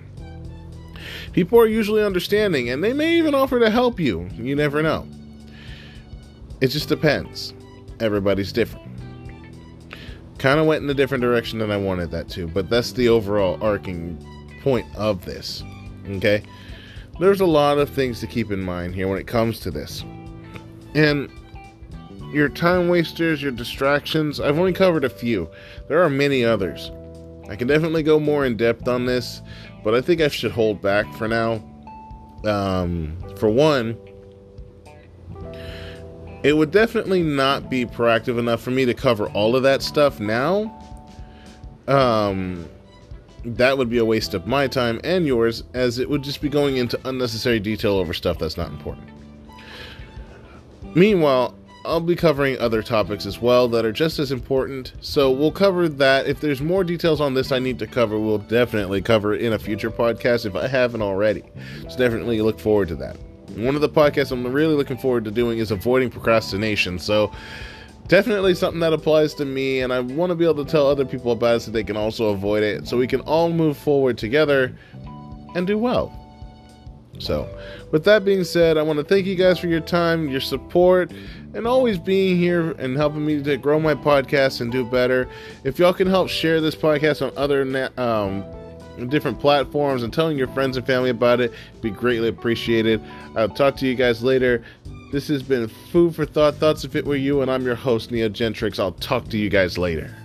People 1.32 1.58
are 1.58 1.67
usually 1.67 2.04
understanding 2.04 2.70
and 2.70 2.84
they 2.84 2.91
may 2.91 3.17
even 3.17 3.34
offer 3.34 3.60
to 3.60 3.70
help 3.70 4.00
you. 4.00 4.28
You 4.34 4.56
never 4.56 4.84
know. 4.84 5.08
It 6.60 6.67
just 6.67 6.89
depends. 6.89 7.54
Everybody's 8.02 8.52
different. 8.52 8.86
Kind 10.38 10.60
of 10.60 10.65
went 10.65 10.84
in 10.84 10.89
a 10.89 10.94
different 10.94 11.22
direction 11.22 11.60
than 11.60 11.72
I 11.72 11.78
wanted 11.78 12.12
that 12.12 12.28
to, 12.30 12.48
but 12.48 12.70
that's 12.70 12.91
the 12.91 13.08
overall 13.08 13.58
arcing 13.62 14.17
point 14.62 14.86
of 14.95 15.26
this. 15.26 15.63
Okay? 16.10 16.43
There's 17.19 17.41
a 17.41 17.45
lot 17.45 17.78
of 17.78 17.89
things 17.89 18.19
to 18.21 18.28
keep 18.28 18.52
in 18.52 18.62
mind 18.62 18.95
here 18.95 19.08
when 19.08 19.19
it 19.19 19.28
comes 19.28 19.60
to 19.62 19.71
this. 19.71 20.04
And 20.95 21.30
your 22.34 22.50
time 22.50 22.88
wasters, 22.88 23.41
your 23.41 23.52
distractions, 23.52 24.39
I've 24.39 24.58
only 24.58 24.74
covered 24.74 25.04
a 25.04 25.10
few. 25.10 25.50
There 25.88 26.02
are 26.02 26.10
many 26.10 26.43
others. 26.43 26.91
I 27.50 27.56
can 27.56 27.67
definitely 27.67 28.04
go 28.04 28.19
more 28.19 28.45
in 28.45 28.56
depth 28.56 28.88
on 28.88 29.06
this, 29.06 29.41
but 29.84 29.93
I 29.93 30.02
think 30.02 30.21
I 30.21 30.30
should 30.30 30.52
hold 30.52 30.82
back 30.82 31.12
for 31.15 31.28
now. 31.28 31.62
Um, 32.45 33.17
for 33.38 33.50
one, 33.50 33.97
it 36.43 36.54
would 36.54 36.71
definitely 36.71 37.21
not 37.21 37.69
be 37.69 37.86
proactive 37.86 38.39
enough 38.39 38.62
for 38.62 38.71
me 38.71 38.86
to 38.86 38.93
cover 38.93 39.28
all 39.30 39.56
of 39.56 39.63
that 39.63 39.82
stuff 39.82 40.19
now. 40.19 40.76
Um, 41.88 42.67
that 43.44 43.78
would 43.78 43.90
be 43.90 43.98
a 43.98 44.06
waste 44.06 44.34
of 44.34 44.48
my 44.48 44.68
time 44.68 45.00
and 45.04 45.26
yours, 45.26 45.64
as 45.74 46.00
it 46.00 46.10
would 46.10 46.24
just 46.24 46.42
be 46.42 46.50
going 46.50 46.78
into 46.78 47.00
unnecessary 47.06 47.60
detail 47.60 47.94
over 47.94 48.14
stuff 48.14 48.38
that's 48.38 48.58
not 48.58 48.70
important. 48.70 49.08
Meanwhile, 50.94 51.56
I'll 51.84 52.00
be 52.00 52.16
covering 52.16 52.60
other 52.60 52.84
topics 52.84 53.26
as 53.26 53.42
well 53.42 53.68
that 53.70 53.86
are 53.86 53.92
just 53.92 54.20
as 54.20 54.32
important, 54.32 54.94
so 55.02 55.32
we'll 55.32 55.52
cover 55.52 55.90
that. 55.90 56.28
If 56.28 56.40
there's 56.40 56.62
more 56.62 56.84
details 56.84 57.20
on 57.20 57.34
this 57.34 57.52
I 57.52 57.58
need 57.58 57.80
to 57.80 57.88
cover, 57.88 58.20
we'll 58.20 58.38
definitely 58.38 59.02
cover 59.02 59.34
it 59.34 59.42
in 59.42 59.54
a 59.54 59.60
future 59.60 59.90
podcast 59.90 60.46
if 60.46 60.56
I 60.56 60.68
haven't 60.68 61.02
already. 61.02 61.44
So 61.90 61.98
definitely 61.98 62.42
look 62.42 62.60
forward 62.60 62.90
to 62.90 62.96
that. 62.98 63.18
One 63.56 63.74
of 63.74 63.82
the 63.82 63.90
podcasts 63.90 64.32
I'm 64.32 64.46
really 64.46 64.76
looking 64.76 64.98
forward 64.98 65.26
to 65.26 65.32
doing 65.32 65.58
is 65.58 65.72
avoiding 65.72 66.12
procrastination, 66.12 67.00
so 67.00 67.32
definitely 68.12 68.54
something 68.54 68.82
that 68.82 68.91
applies 68.91 69.34
to 69.34 69.45
me, 69.45 69.80
and 69.80 69.93
I 69.93 70.02
want 70.02 70.32
to 70.32 70.36
be 70.36 70.43
able 70.43 70.65
to 70.65 70.69
tell 70.69 70.86
other 70.86 71.06
people 71.06 71.32
about 71.32 71.56
it 71.56 71.60
so 71.62 71.71
they 71.71 71.82
can 71.82 71.95
also 71.95 72.26
avoid 72.26 72.62
it, 72.62 72.86
so 72.86 72.97
we 72.97 73.08
can 73.08 73.21
all 73.21 73.50
move 73.50 73.78
forward 73.78 74.17
together 74.17 74.76
and 75.56 75.65
do 75.65 75.78
well. 75.78 76.13
So, 77.19 77.47
with 77.91 78.04
that 78.04 78.26
being 78.26 78.43
said, 78.43 78.78
I 78.78 78.82
want 78.82 79.00
to 79.00 79.06
thank 79.06 79.26
you 79.26 79.36
guys 79.36 79.60
for 79.60 79.67
your 79.67 79.80
time, 79.80 80.28
your 80.28 80.41
support, 80.41 81.13
and 81.54 81.65
always 81.65 81.97
being 81.97 82.38
here 82.38 82.71
and 82.71 82.97
helping 82.97 83.26
me 83.26 83.41
to 83.43 83.56
grow 83.56 83.80
my 83.80 83.95
podcast 83.95 84.60
and 84.60 84.74
do 84.74 84.84
better. 84.84 85.30
If 85.63 85.80
y'all 85.80 85.93
can 85.93 86.08
help 86.08 86.28
share 86.28 86.60
this 86.60 86.76
podcast 86.76 87.26
on 87.26 87.32
other, 87.38 87.89
um, 87.97 88.43
different 89.08 89.39
platforms 89.39 90.04
and 90.04 90.13
telling 90.13 90.38
your 90.38 90.47
friends 90.50 90.76
and 90.76 90.86
family 90.86 91.10
about 91.10 91.39
it 91.39 91.54
be 91.82 91.89
greatly 91.89 92.28
appreciated. 92.28 93.02
I'll 93.38 93.50
talk 93.50 93.78
to 93.78 93.88
you 93.88 93.95
guys 93.95 94.21
later. 94.21 94.63
This 95.12 95.28
has 95.28 95.43
been 95.43 95.67
Food 95.67 96.15
for 96.15 96.26
Thought, 96.26 96.56
Thoughts 96.56 96.86
if 96.86 96.95
it 96.95 97.06
were 97.06 97.17
you, 97.17 97.41
and 97.41 97.52
I'm 97.52 97.65
your 97.65 97.76
host, 97.76 98.12
Neo 98.12 98.30
Gentrix. 98.30 98.80
I'll 98.80 98.93
talk 98.93 99.28
to 99.28 99.38
you 99.38 99.50
guys 99.50 99.78
later. 99.78 100.15